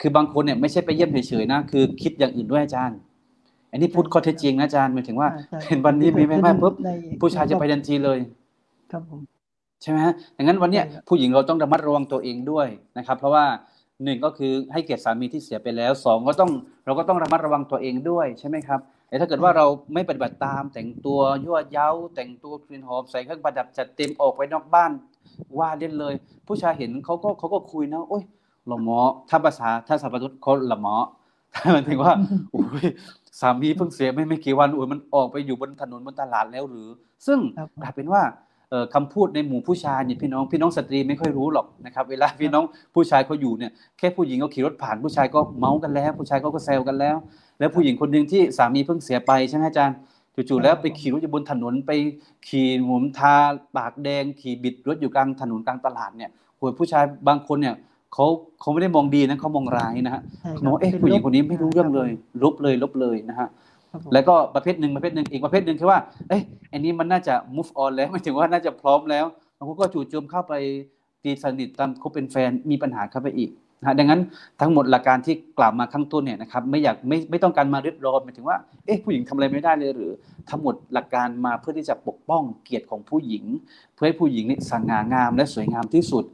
[0.00, 2.98] คือบางคนเนี่ยไม่ใช่ไปเยี่ยมเฉยๆนะคือคิดอย่างอื่นด้วยอาจารย์
[3.72, 5.28] อันนี้พูดข้อเท็จจริงนะอาจารย์หมายถึงว่า
[5.68, 6.74] เห็นวันนี้มีแม่ไม้ปุ๊บ
[7.20, 8.18] ผู้ชายจะไปทันทีเลย
[8.92, 9.20] ครับผม
[9.82, 12.66] ใช่ไหมฮะดังนั้นวันนี้ผู้หญิงเราต้องระมัดระวังตัวเองด้วย
[12.98, 13.44] นะครับ เพราะว่า
[14.05, 16.51] หนึ่งก็คือให้เกียรติสามีที่เสียไปแล้วสองก็ต้อง
[16.84, 24.90] เราก็ต้องระมัดระวังตัวเองด้วยใช่ไหมครับแต่ถ้าเกิดว่าเราไม่ปฏิบัติตามแต่งตัวยั่วเย้า แต่งตัวกลิ่นหอมใส่เครื่องประดับจัดเต็มออกไปนอกบ้าน
[25.59, 26.14] ว่าเล่นเลย
[26.46, 28.22] ผู้ชายเห็นเขาก็เขาก็คุยนะโอ้ย
[28.66, 30.94] หล่อหมอถ้าภาษาถ้าสัพพุทเขาหล่อหมอ
[31.55, 32.12] ถ้ามันถึงว่า
[32.53, 32.86] โอ้ย
[33.40, 36.88] สามีเพิ่งเสียไม่ไม่กี่วันโอ้ยมันออกไปอยู่บนถนนบนตลาดแล้วหรือ
[37.26, 37.38] ซึ่ง
[37.82, 38.22] กลายเป็นว่า
[38.94, 42.64] คำพูดในหมู่ผู้ชายเนี่ยพี่น้องพี่น้องสตรีไม่ค่อยรู้หรอกนะครับ เวลาพี่น้อง
[42.94, 47.16] ผู้ชายเขาอยู่เนี่ยแค่ผู้หญิงเขาขี่รถผ่านผู้ชายก็เมากันแล้ว ผู้ชายเขาก็แซวกันแล้ว
[47.58, 49.96] แล้วผู้หญิงคนหนึ่งที่สามีเพิ่งเสียไปใช่ไหมอาจารย์
[50.48, 51.90] จู่ๆแล้วไปขี่รถอยู่บนถนนไป
[52.48, 53.34] ขี่หมุนทา
[53.76, 57.74] ปากแดง ขี่บิดรถอยู่กลางถนนกลางตลาดเนี่ยโหยผู้ชายบางคนเนี่ย
[58.14, 58.26] เขา
[58.60, 60.22] เขาไม่ได้มองดีนะเขามองร้ายนะฮะ
[60.56, 62.08] เขาเอ๊ะผู้หญิงคนนี้ไม่รู้เรื่องเลย
[62.42, 63.48] ลบเลยลบเลยนะฮะ
[64.12, 69.24] แล้วก็ประเภทหนึ่งประเภทหนึ่งอีกประเภทหนึ่งคือว่า เอ้ยอันนี้มันน่าจะ move on แล้วหมายถึงว่าน่าจะพร้อมแล้ว
[69.57, 70.55] บางคนก็จู่โจมเข้าไป
[71.22, 74.20] ตีสนิทตามคบเป็นแฟนมีปัญหาเข้าไปอีกนะดังนั้น
[74.61, 80.12] ทั้งหมดหลักการที่กล่าวมาข้างต้นเนี่ยนะครับไม่อยากไม่ไม่ต้องการมารียดรอนหมายถึงว่าเอ๊ะผู้หญิงทำอะไรไม่ได้เลยหรือ
[80.51, 83.45] ทั้งหมดหลักการมาเพื่อที่จะปกป้องเกียรติของผู้หญิง
[83.95, 86.24] เพื่อให้ผู้หญิงนี่สง่างามและสวยงามที่สุด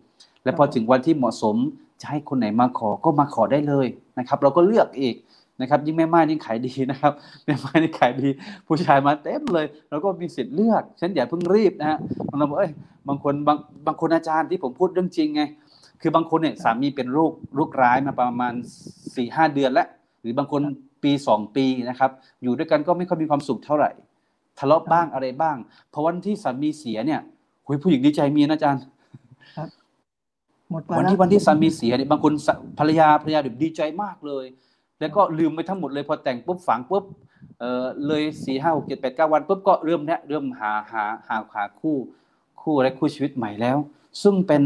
[0.45, 1.57] และพอถึงวันที่เหมาะสม
[2.01, 3.87] จะให้คนไหนมาขอก็มาขอได้เลย
[4.19, 5.15] นะครับ เราก็เลือกเอง
[5.61, 7.13] นะครับยิ่งแม่ไม้นี่ขายดีนะครับ
[7.45, 8.29] แม่ไม้นี่ขายดี
[8.67, 11.99] ผู้ชายมาเต็มเลยเราก็มีสิทธิ์เลือกฉันอย่าเพิ่งรีบนะฮะ
[12.29, 12.73] บางคนบอกเอ้ย
[13.09, 15.43] บางคนบางบางคนอาจารย์ที่ผมพูดเรื่องจริงไง
[16.01, 18.55] คือบางคนเนี่ยสามีเป็นโรคโรคร้ายมาประมาณ
[19.17, 19.87] สี่ห้าเดือนแล้ว
[20.21, 20.61] หรือบางคน
[21.03, 22.11] ปีสองปีนะครับ
[22.43, 23.91] อยู่ด้วยกันก็ไม่ค่อยมีความสุขเท่าไหร่
[24.59, 25.57] ทะเลาะบ้างอะไรบ้าง
[25.91, 27.21] เพราะวันที่สามีเสียเนี่ย
[27.67, 28.83] คุยผู้หญิงดีใจมีนะอาจารย์
[30.99, 32.33] วันที่วันที่สามีเสียเนี่ยบางคน
[32.79, 34.45] ภรรยาภรรยาเดี๋ยวดีใจมากเลย
[35.01, 37.05] แล้วก็ลืมไปทั้งหมดเลยพอแต่งปุ๊บฝังปุ๊บ
[37.61, 41.97] เออเลยสี่ห้าหกเจ็ดแปดเก้าวันปุ๊บก็เริ่มเนี้ยเริ่มหาหาหาหาคู่
[42.63, 43.79] คู่อะไรคู่ชีวิตใหม่แล้ว
[44.23, 44.63] ซึ่งเป็น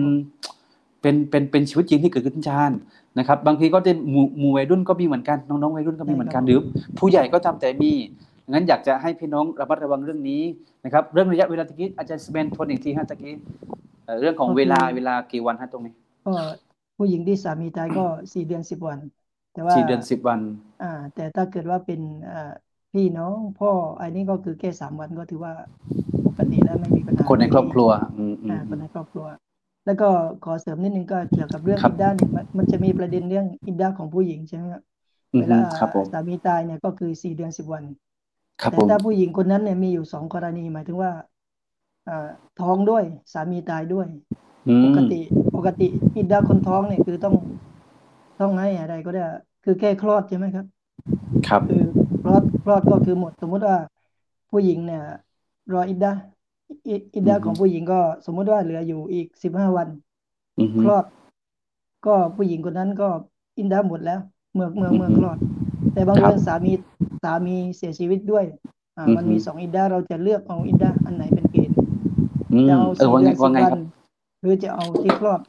[1.01, 2.73] เป็นเป็นเป็นชีวิตจริงที่เกิดขึ้นชาญ
[3.19, 6.61] นะครับ บางทีก็จะหมู่หมู่วัยรุ่นก็มีเหมือนกันน้องๆวัยรุ่นก็มีเหมือนกันหรือ
[6.99, 7.93] ผู้ใหญ่ก็ทำแต่มี
[8.51, 10.43] งั้นอยากจะให้พี่น้องระมัดระวังเรื่องนี้
[10.85, 13.35] นะครับ เรื่องระยะเวลาตะกี้อาจารย์สเปนทวนอีกทีฮะตะกี้
[14.21, 15.95] เรื่องของเวลาเวลากี่วันฮะตรงนี้
[16.27, 16.33] ก็
[16.97, 18.99] ผู้หญิงที่สามีตายก็สี่เดือนสิบวัน
[19.59, 20.41] แต่ว่าสี่เดือนสิบวัน
[20.83, 22.01] อ่า แต่ถ้าเกิดว่าเป็น
[22.31, 22.53] อ่า
[22.93, 25.53] พี่น้องพ่ออันนี้ก็คือแค่สามวันก็ถือว่า
[26.27, 27.89] ปกติแล้วไม่มีปัญหาคนในครอบครัว
[28.19, 29.27] อืมอ่าคนในครอบครัว
[29.87, 30.09] แล้วก็
[30.45, 34.83] ขอเสริมนิดนึงก็เกี่ยวกับเรื่องอิดดาเนี่ยมันจะมีประเด็นเรื่องอิดดาของผู้หญิงใช่ไหมครับ
[35.39, 35.61] เวลา
[36.11, 37.85] สามีตายเนี่ยก็คือสี่เดือนสิบวัน
[38.71, 41.13] แต่ถ้าผู้หญิงคนนั้นเนี่ยมีอยู่สองกรณีหมายถึงว่า
[42.09, 42.29] อ่า
[42.61, 44.09] ท้องด้วยสามีตายด้วย
[44.85, 45.21] ปกติ
[45.57, 45.87] ปกติ
[46.17, 47.35] อิดดาคนท้องเนี่ยคือต้อง
[48.41, 49.23] ต้องให้อะไรก็ได้
[49.65, 50.67] คือแค่คลอดใช่ไหมครับ
[51.49, 51.85] ครับ คือ
[52.23, 53.77] คลอดคลอดก็คือหมด สมมุติว่า
[54.51, 55.03] ผู้หญิงเนี่ย
[55.73, 56.13] รออิดดา
[56.89, 59.89] อิดดาของผู้หญิงก็สมมติว่าเหลืออยู่อีกสิบห้าวัน
[60.83, 61.05] คลอด
[62.07, 63.09] ก็ผู้หญิงคนนั้นก็
[63.59, 64.21] อินดาหมดแล้ว
[64.55, 65.39] เมื่อเมื่อเมื่อคลอด
[65.93, 66.73] แต่บางคนสามี
[67.25, 68.45] สามีเสียชีวิตด้วย
[68.97, 71.77] อ่า มันมีสองอิดดะฮ์เราจะเลือกเอาอิดดะฮ์อันไหนเป็นเกณฑ์
[72.69, 73.81] จะเอาสี่เดือนสิบวัน
[74.41, 75.41] หรือจะเอาที่คลอด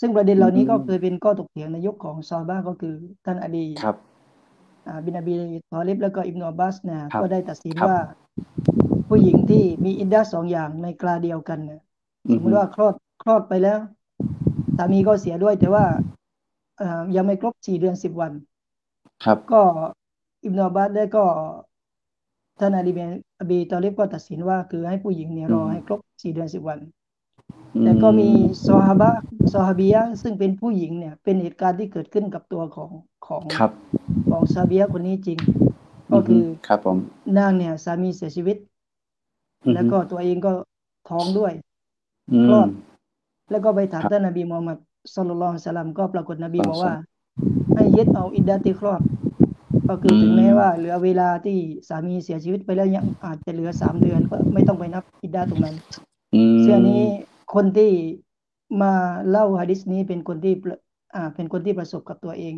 [0.00, 2.94] ซึ่งประเด็นเหล่านี้ก็เคยเป็นข้อถกเถียงในยุคของซอฮาบะฮ์ก็คือ
[3.24, 3.96] ท่านอาลีครับ
[5.04, 5.34] บินอบี
[5.70, 7.98] ตอลิบแล้วก็อิบนุอับบาสนะก็ได้ตัดสินว่า
[9.08, 11.80] ผู้หญิงที่มีอิดดะฮ์สองอย่างในคราวเดียวกันเนี่ย
[12.32, 13.78] สมมติว่าคลอดคลอดไปแล้ว
[14.76, 15.84] สามีก็เสียด้วยแต่ว่า
[17.16, 18.32] ยังไม่ครบสี่เดือนสิบวัน
[19.24, 19.62] ครับ ก็
[20.44, 21.24] อิบนาบัสได้ก็
[22.60, 26.78] ท่านอาลีเบนอบีตอลิฟก็ตัดสินว่าคือให้ผู้หญิงเนี่ยรอให้ครบสี่เดือนสิบวัน
[27.84, 28.28] แต่ก็มี
[28.66, 29.10] ซอฮาบะ
[29.52, 32.90] ซอฮาบียะห์ซึ่งเป็นผู้หญิงเนี่ย เป็นเหตุการณ์ที่เกิดขึ้นกับตัวของ
[33.26, 33.70] ของครับ
[34.30, 35.38] ของซาบียะห์คนนี้จริง
[36.12, 36.96] ก็คือครับผม
[37.38, 38.56] นางเนี่ย สามีเสียชีวิต
[39.64, 40.52] อือฮึแล้วก็ตัวเองก็
[41.10, 41.52] ท้องด้วย
[42.32, 42.68] อืคลอมด
[43.50, 44.78] แล้วก็ไปถามครับท่านนบีมูฮัมมัด
[45.14, 46.94] ศ็อลลัลลอฮุอะลัยฮิวะซัลลัมก็ปรากฏนบีครับบอกว่า
[47.74, 49.02] ให้ยึดเอาอิดดะที่คลอด
[49.88, 51.58] ก็คืออมถึงแม้ว่า เหลือเวลาที่
[51.88, 55.76] สามีเสียชีวิตไปแล้วยังอาจจะเหลือสามเดือนก็ไม่ต้องไปนับอิดดะตรงนั้น
[56.34, 57.02] อืมเชื่อนี้
[57.54, 57.92] คนที่
[58.82, 58.92] มา
[59.28, 60.76] เล่าหะดิษนี้เป็นคนที่ประ
[61.14, 62.54] อ่า เป็นคนที่ประสบกับตัวเอง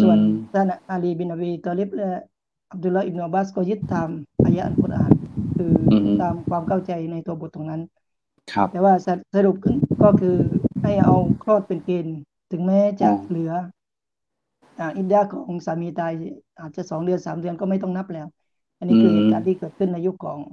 [0.00, 2.10] ส่วนอืมท่านอาลีบินอบีตอลิบและ
[2.70, 4.08] อับดุลลาห์อิบนุอับบาสก็ยึดตาม
[4.44, 5.12] อายะห์อัลกุรอาน
[5.56, 7.82] คืออมตามความเข้าใจในตัวบทตรงนั้น
[8.52, 10.36] ครับ แต่ว่าสรสรุปขึ้นก็คือ
[10.82, 12.16] ให้เอาคลอดเป็นเกณฑ์
[12.50, 13.52] ถึงแม้จะอ๋อเหลือ
[14.78, 16.12] อ่าอิดดะของสามีตาย
[16.58, 18.26] อาจจะสองเดือนสามเดือนก็ไม่ต้องนับแล้ว
[18.78, 20.46] อันนี้คือเหตุการณ์ที่เกิดขึ้นในยุคของอ่า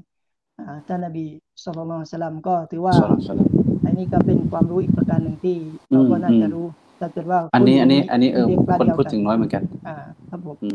[0.88, 1.26] ท่านนบี
[1.64, 3.48] ศ็อลลัลลอฮุอะลัยฮิวะซัลลัมก็ถือว่าสลับสลับ
[3.86, 5.56] อันนี้ก็เป็นความรู้อีกประการหนึ่งที่
[5.90, 6.66] เราก็น่าจะอืมรู้
[7.00, 9.96] ถ้าเกิดว่า อันนี้ผู้หญิงอันนี้ อันนี้เออเรียกปลาคนเดียวพูดกันถึงน้อยเหมือนกัน อ่า
[10.30, 10.70] ครับผมอื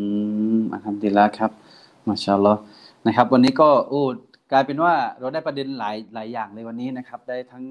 [0.59, 1.51] มอัลฮัมดุลิลละครับ
[2.09, 2.61] มาชาอัลลอฮ์
[3.07, 4.03] นะครับ วันนี้ก็โอ้
[4.53, 7.65] กลายเป็นว่าเราได้ประเด็นหลายหลายอย่างเลยวันนี้นะครับ ได้ทั้ง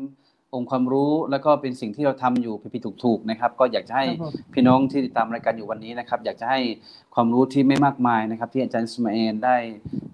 [0.56, 6.60] องค์ความรู้แล้วก็เป็นสิ่งที่เราทำอยู่ผิดๆถูกๆนะครับ ก็อยากจะให้ครับผมพี่น้องที่ติดตามรายการอยู่วันนี้นะครับ อยากจะให้
[7.16, 9.56] ความรู้ที่ไม่มากมายนะครับ ที่อาจารย์สมาเอลได้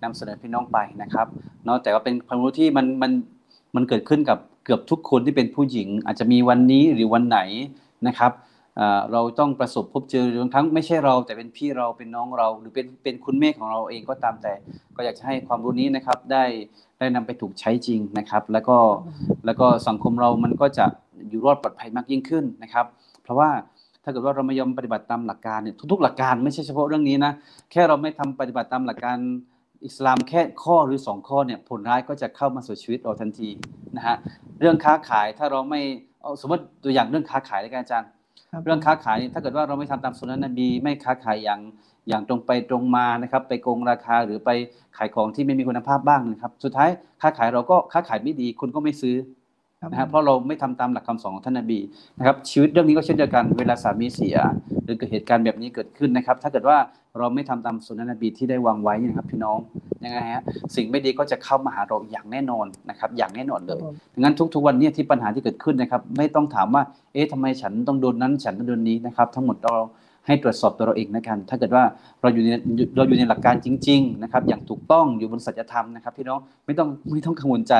[0.03, 1.27] นำเสนอพี่น้องไปนะครับ
[1.65, 3.11] เนาะแต่ว่าเป็นความรู้ที่มันมัน
[3.75, 7.39] มันเกิดขึ้นกับเกือบทุกคนที่เป็นผู้หญิง อาจจะมีวันนี้หรือวันไหน
[8.07, 8.31] นะครับ
[8.79, 14.53] อ่าเราต้องประสบพบเจอบางครั้งไม่ใช่เรา แต่เป็นพี่เราเป็นน้องเรา หรือเป็นเป็นคุณแม่ของเราเองก็ตามแต่
[14.95, 16.43] ก็อยากจะให้ความรู้นี้นะครับได้
[16.99, 18.77] ได้นำไปถูกใช้จริงนะครับ แล้วก็
[19.45, 20.85] แล้วก็สังคมเรามันก็จะ
[21.29, 22.85] อยู่รอดปลอดภัยมากยิ่งขึ้นนะครับ
[23.23, 23.49] เพราะว่า
[24.03, 27.31] ถ้าเกิดว่าเราไม่ยอมปฏิบัติตามหลักการเนี่ยทุกๆ หลักการไม่ใช่เฉพาะเรื่องนี้นะ
[27.71, 29.17] แค่เราไม่ทำปฏิบัติตามหลักการ
[29.85, 33.49] อิสลามแค่ข้อหรือสองข้อเนี่ยผลร้ายก็จะเข้ามาสู่ชีวิตเราทันที
[33.97, 34.15] นะฮะ
[34.59, 35.81] เรื่องค้าขายถ้าเราไม่
[36.21, 38.09] เอาสมมติตัวอย่างเรื่องค้าขายเลยกันอาจารย์
[38.51, 41.59] ครับเรื่องค้าขายเนี่ยถ้าเกิดว่าเราไม่ทำตามสุนนะนบีไม่ค้าขายอย่าง
[42.09, 44.49] อย่างตรงไปตรงมานะครับ ไปโกงราคาหรือไป
[44.97, 46.89] ขายของที่ไม่มีคุณภาพบ้างนะครับ สุดท้าย
[47.21, 49.15] ค้าขายเราก็ค้าขายไม่ดีคุณก็ไม่ซื้อ
[49.81, 51.79] ครับนะฮะเพราะเราไม่ทำตามหลักคำสอนของท่านนบี
[52.17, 54.37] นะครับชีวิตเรื่องนี้ก็เช่นเดียวกันเวลาสามีเสีย
[54.83, 56.77] หรือเกิดเหตุการณ์แบบนี้เกิดขึ้นนะครับ ถ้าเกิดว่า
[57.17, 59.57] เราไม่ทำตามสุนนะนบีที่ได้วางไว้นะครับพี่น้อง
[60.03, 60.43] ยังไงฮะ
[60.75, 66.83] สิ่งไม่ดีก็จะเข้ามาหาเราอย่างแน่นอนนะครับอย่างแน่นอนคเลรับยผมดังนั้นทุก ๆ วันเนี้ที่ปัญหาที่เกิดขึ้นนะครับ ไม่ต้องถามว่า
[67.13, 69.73] เอ๊ะทำไมฉันต้องโดนนั้นฉันต้องโดนนี้นะครับ ทั้งหมดเรา
[70.27, 71.83] ให้ตรวจสอบตัวเราเองนะกัน ถ้าเกิดว่า
[72.21, 72.49] เราอยู่ใน
[72.97, 77.73] เราอยู่ในหลักการจริง ๆ นะครับ อย่างถูกต้องอยู่บนสัจธรรมนะครับพี่น้องไม่ต้องไม่ต้องกังวลใจ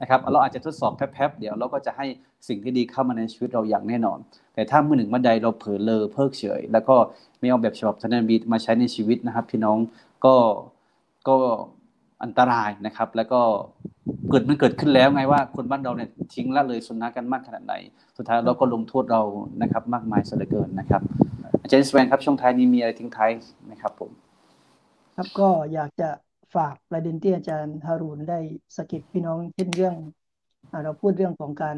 [0.00, 2.06] นะครับเราอาจจะทดสอบแป๊บๆเดี๋ยวเราก็จะให้
[2.48, 4.18] สิ่งที่ดีเข้ามาในชีวิตเราอย่างแน่นอน
[4.54, 6.96] แต่ถ้าเมื่อหนึ่งเมื่อใดเราเผลอเลอเพิกเฉย แล้วก็
[7.38, 9.78] ไม่เอาแบบฉบับทนานบีมาใช้ในชีวิตนะครับ พี่น้อง
[10.24, 10.34] ก็
[11.28, 11.36] ก็
[12.22, 13.40] อันตรายนะครับ แล้วก็
[14.30, 17.74] เกิดมันเกิดขึ้นแล้วไงว่าคนบ้านเราเนี่ยทิ้งละเลยสุนนะกันมากขนาดไหน
[18.16, 19.22] สุดท้ายเราก็ลงโทษเรา
[19.62, 21.02] นะครับ มากมายเสียเหลือเกินนะครับ
[21.62, 23.30] อาจารย์สแวนครับช่วงท้ายนี้มีอะไรทิ้งท้าย
[23.66, 24.10] ไหมครับผม
[25.16, 26.10] ครับก็อยากจะ
[26.54, 28.38] ฝากประเด็นที่อาจารย์ฮารูนได้
[28.76, 29.94] สะกิดพี่น้องเช่นเรื่อง
[30.70, 31.76] อ่าเราพูดเรื่องของการ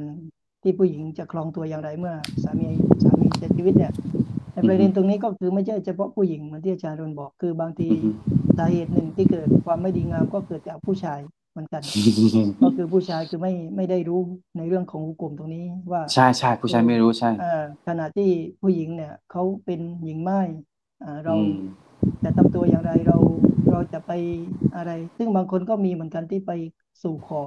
[0.62, 2.14] ที่ผู้หญิงจะครองตัวอย่างไรเมื่อ
[2.45, 2.68] สามี
[3.03, 3.93] สามีเสียชีวิตเนี่ย
[4.24, 4.26] ใน
[4.69, 8.09] ประเด็นตรงนี้ก็คือไม่ใช่เฉพาะผู้หญิงเหมือนที่อาจารย์ฮารูนบอกคือบางทีอือฮึ
[8.57, 11.21] สาเหตุหนึ่งที่เกิดความไม่ดีงามก็เกิดจากผู้ชาย
[11.53, 11.85] เหมือนกัน
[12.63, 14.21] ก็คือผู้ชายคือไม่ไม่ได้รู้
[14.57, 18.31] ในเรื่องของหุกกลมตรงนี้ว่าใช่ใช่ผู้ชายไม่รู้ใช่อ่าขณะที่
[18.61, 20.41] ผู้หญิงเนี่ยเขาเป็นหญิงไม้
[21.03, 21.51] อ่าเราอืม
[22.23, 23.19] จะทำตัวอย่างไรเรา
[23.71, 24.13] เราจะไป
[24.77, 26.53] อะไร ซึ่งบางคนก็มีเหมือนกันที่ไป
[27.03, 27.43] สู่ขอ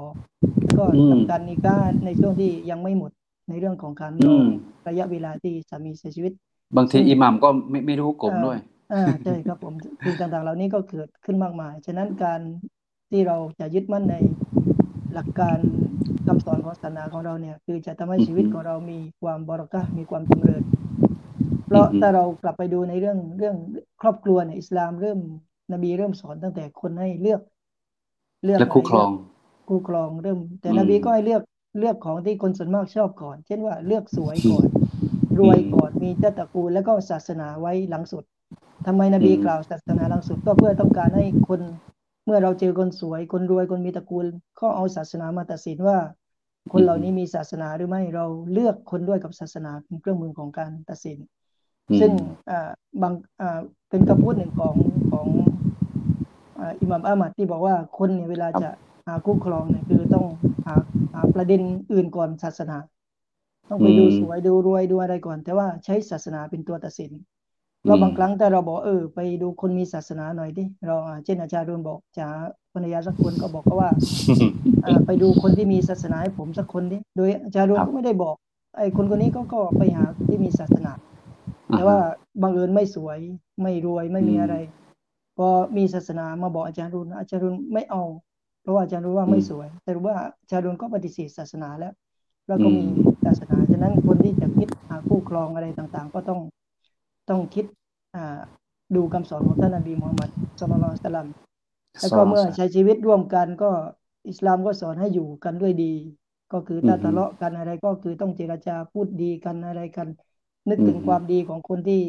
[0.64, 3.12] แล้วก็อืมทำการนิก้าในช่วงที่ยังไม่หมด
[3.50, 4.46] ในเรื่องของการรอือม
[4.88, 6.34] ระยะเวลาที่สามีเสียชีวิต
[6.76, 8.58] บางทีอิหมัมก็ไม่ไม่รู้กลมด้วย
[8.90, 9.74] อ่าใช่ครับผม
[10.06, 12.42] สิ่งต่างๆ เหล่านี้ก็เกิดขึ้นมากมาย ฉะนั้นการ
[13.10, 14.16] ที่เราจะยึดมั่นใน
[15.14, 15.60] หลักการ
[16.26, 20.64] คำสอนของศาสนาของเราเนี่ย คือจะทำให้อือฮึชีวิตของเรามีความบารักะห์มีความจำเริญ
[21.66, 23.56] เพราะอือฮึถ้าเรากลับไปดูในเรื่องเรื่อง
[24.02, 25.20] ครอบครัวเนี่ยอิสลามเริ่ม
[25.72, 27.42] นบีเริ่มสอนตั้งแต่คนให้เลือก
[28.44, 29.10] เลือกและคู่ครอง
[29.68, 31.42] คู่ครองเริ่ม แต่อืมนบีก็ให้เลือก
[31.80, 34.68] เลือกของที่คนส่วนมากชอบก่อน เช่นว่าเลือกสวยก่อน
[35.40, 38.24] รวยก่อนมีเจ้าตระกูลแล้วก็ศาสนาไว้หลังสุด
[38.88, 41.62] ทำไมนบีอืมกล่าวศาสนาหลังสุด ก็เพื่อต้องการให้คน
[42.26, 44.26] เมื่อเราเจอคนสวย คนรวยคนมีตระกูล
[44.60, 45.98] ก็เอาศาสนามาตัดสินว่า
[46.72, 51.18] คนเหล่านี้มีศาสนาหรือไม่เราเลือกคนด้วยกับศาสนาเป็นเครื่องมือของการตัดสิน
[51.90, 52.12] อืมซึ่ง
[52.50, 52.70] อ่า
[53.02, 53.60] บางอ่า
[53.90, 54.76] เป็นคำพูดหนึ่งของ
[55.12, 55.28] ของ
[56.60, 58.70] อ่าอิหม่ามอามัดที่บอกว่าคนเนี่ยเวลาจะ
[59.08, 60.26] หาคู่ครองเนี่ยคือต้อง
[60.68, 60.76] หา
[61.14, 61.62] หาประเด็น
[61.94, 62.78] อื่นก่อนศาสนา
[63.70, 67.12] ต้องไปดูอืมสวยดูรวยดูอะไรก่อน แต่ว่าใช้ศาสนาเป็นตัวตัดสิน
[67.86, 72.38] เราบางครั้งแต่เราบอกเออ ไปดูคนมีศาสนาหน่อยดิเราอ่าเช่นอาจารย์รุนบอกจะหา
[72.74, 73.90] ภรรยาสักคนก็บอกเขาว่า
[74.86, 78.36] อ่าไปดูคนที่มีศาสนาให้ผมสักคนดิโดยอาจารย์ดวงครับก็ไม่ได้บอก
[78.78, 80.92] ไอ้คนคนนี้ก็ก็ไปหาที่มีศาสนา
[81.70, 81.98] แต่ว่า
[82.42, 83.20] บังเอิญไม่สวย
[83.62, 84.56] ไม่รวยไม่มีอืมอะไร
[85.38, 85.48] พอ
[85.78, 88.04] มีศาสนามาบอกอาจารย์รุนอาจารย์รุนไม่เอา
[88.62, 91.94] เพราะว่าอาจารย์รุนว่าไม่อืมสวย แต่ว่าอาจารย์รุนก็ปฏิเสธศาสนาแล้ว
[92.50, 92.86] แล้วก็อืมมี
[93.24, 96.40] ศาสนาฉะนั้นคนที่จะคิดหาคู่ครองอะไรต่างๆ ก็ต้อง
[97.30, 97.66] ต้องคิด
[98.16, 98.40] อ่า
[98.96, 100.30] ดูคำสอนของท่านนบีมูฮัมมัด
[100.60, 101.28] ศ็อลลัลลอฮุอะลัยฮิวะซัลลัม
[102.02, 103.72] แล้วก็เมื่อใช้ชีวิตร่วมกันก็
[104.30, 105.94] อิสลามก็สอนให้อยู่กันด้วยดี
[106.54, 110.08] ก็คือถ้าอือฮึทะเลาะกันอะไรก็คือต้องเจรจาพูดดีกันอะไรกัน
[110.70, 112.02] นึกถึงอือฮึความดีของคนที่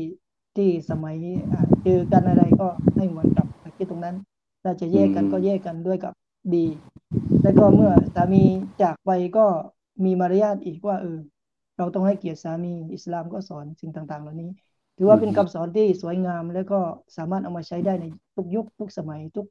[0.56, 1.16] ที่สมัย
[1.52, 4.16] อ่าเจอกันอะไรก็ให้เหมือนกับคิดตรงนั้น
[4.62, 6.12] ถ้าจะแยกกันก็แยกกันด้วยกับ
[6.54, 6.66] ดี
[7.42, 8.44] แล้วก็เมื่อสามี
[8.82, 9.46] จากไปก็
[10.04, 11.18] มีมารยาทอีกว่าเออ
[11.78, 14.50] เราต้องให้เกียรติสามีอิสลามก็สอนสิ่งต่าง ๆ เหล่านี้
[14.96, 16.78] ถือว่าเป็นคำสอนที่สวยงาม แล้วก็
[17.16, 19.46] สามารถเอามาใช้ได้ในทุกยุคทุกสมัยทุก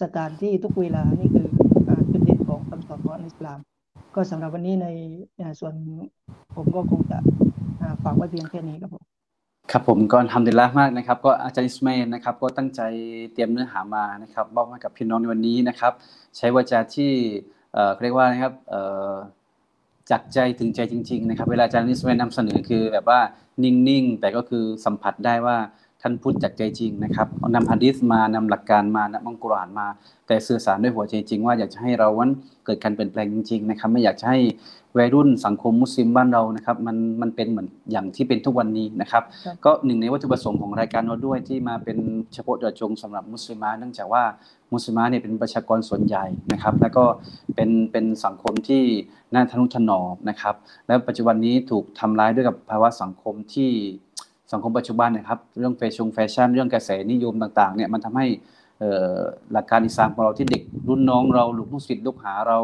[0.00, 1.46] สถานที่ทุกเวลานี่คือ
[2.10, 3.58] จุดเด่นของคำสอนของอิสลาม
[4.14, 4.86] ก็สำหรับวันนี้ใน
[5.60, 5.74] ส่วน
[6.54, 7.18] ผมก็คงจะ
[8.02, 9.02] ฝากไว้เพียงแค่นี้ครับผม
[9.72, 12.80] ครับผมก็ทำดีละมากนะครับ ก็อาจารย์อิสมาลนะครับ ก็ตั้งใจ
[13.32, 15.92] เตรียมเนื้อหามานะครับมอบให้กับพี่น้องในวันนี้นะครับ
[16.36, 17.10] ใช้วาจาที่
[17.72, 18.80] เอ่อเรียกว่านะครับเอ่
[19.10, 19.12] อ
[20.10, 23.20] จากใจถึงใจจริง ๆ นะครับ เวลาอาจารย์นิสเวนนำเสนอคือแบบว่า
[23.62, 25.56] นิ่งๆ แต่ก็คือสัมผัสได้ว่า
[26.02, 29.86] ท่านพูดจากใจจริงนะครับเอานำฮะดิษมานำหลักการมานำมังกรานมา
[30.26, 32.30] แต่สื่อสารด้วยหัวใจจริง ว่าอยากจะให้เราวัน
[32.64, 34.38] เกิดการเปลี่ยนแปลงจริงๆนะครับไม่อยากจะให้
[34.98, 41.98] วัยรุ่นสังคมมุสลิมบ้านเรานะครับมันมันเป็นเหมือนอย่างที่เป็นทุกวันนี้นะครับครับก็หนึ่งในวัตถุประสงค์ของรายการเราด้วยที่มาเป็น
[42.34, 44.22] เฉพาะเจาะจงสำหรับมุสลิมาเนื่องจากว่า
[44.72, 47.04] มุสลิมาเนี่ยเป็นประชากรส่วนใหญ่นะครับ แล้วก็
[47.54, 48.82] เป็นเป็นสังคมที่
[49.34, 50.54] น่าทะนุถนอมนะครับ
[50.86, 53.70] และปัจจุบันนี้ถูกทำร้ายด้วยกับภาวะสังคมที่
[54.52, 58.26] สังคมปัจจุบันนะครับ เรื่องแฟชั่นแฟชั่น เรื่องกระแสนิยมต่างๆเนี่ยมันทำให้
[58.80, 59.16] เอ่อ
[59.52, 62.58] หลักการอิสลามของเราที่เด็กรุ่นน้องเราลูกลูกศิษย์ลูกหาเรา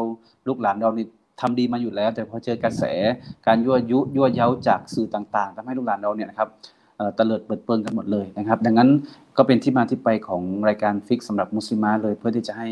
[0.47, 1.05] ลูกหลานเรานี่
[1.41, 2.83] ทำดีมาอยู่แล้ว แต่พอเจอกระแส
[3.47, 6.49] การยั่วยุยั่วเย้าจากสื่อต่างๆทำให้ลูกหลานเราเนี่ยนะครับ
[6.97, 8.89] เอ่อเตลิดเปิดเปิงกันหมดเลยนะครับ ดังนั้น
[9.37, 12.67] ก็เป็นที่มาที่ไปของรายการฟิกสำหรับมุสลิมาเลย เพื่อที่จะให้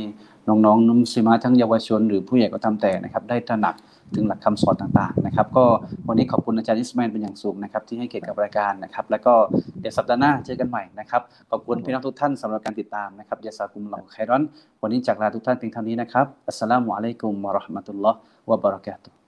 [0.50, 3.76] น้องๆมุสลิมาทั้งเยาวชน หรือผู้ใหญ่ก็ตามแต่นะครับได้ตระหนัก
[4.16, 5.66] ถึงหลักคำสอนต่างๆนะครับก็
[6.08, 9.34] วันนี้ขอบคุณอาจารย์อิสมาอิลเป็นอย่างสูงนะครับที่ให้เกียรติกับรายการนะครับแล้วก็
[9.80, 11.22] เดี๋ยวสัปดาห์หน้าเจอกันใหม่นะครับ
[11.52, 14.42] ขอบคุณพี่น้องทุกท่านสำหรับการติดตามนะครับยาสากุมลอฮุไครอน
[14.82, 18.18] วันนี้จากลาทุกท่านเพียงเท่านี้นะครับอัสสลามุอะลัยกุมวะราะห์มะตุลลอฮ์
[18.50, 19.27] วะบะเราะกาตุฮ์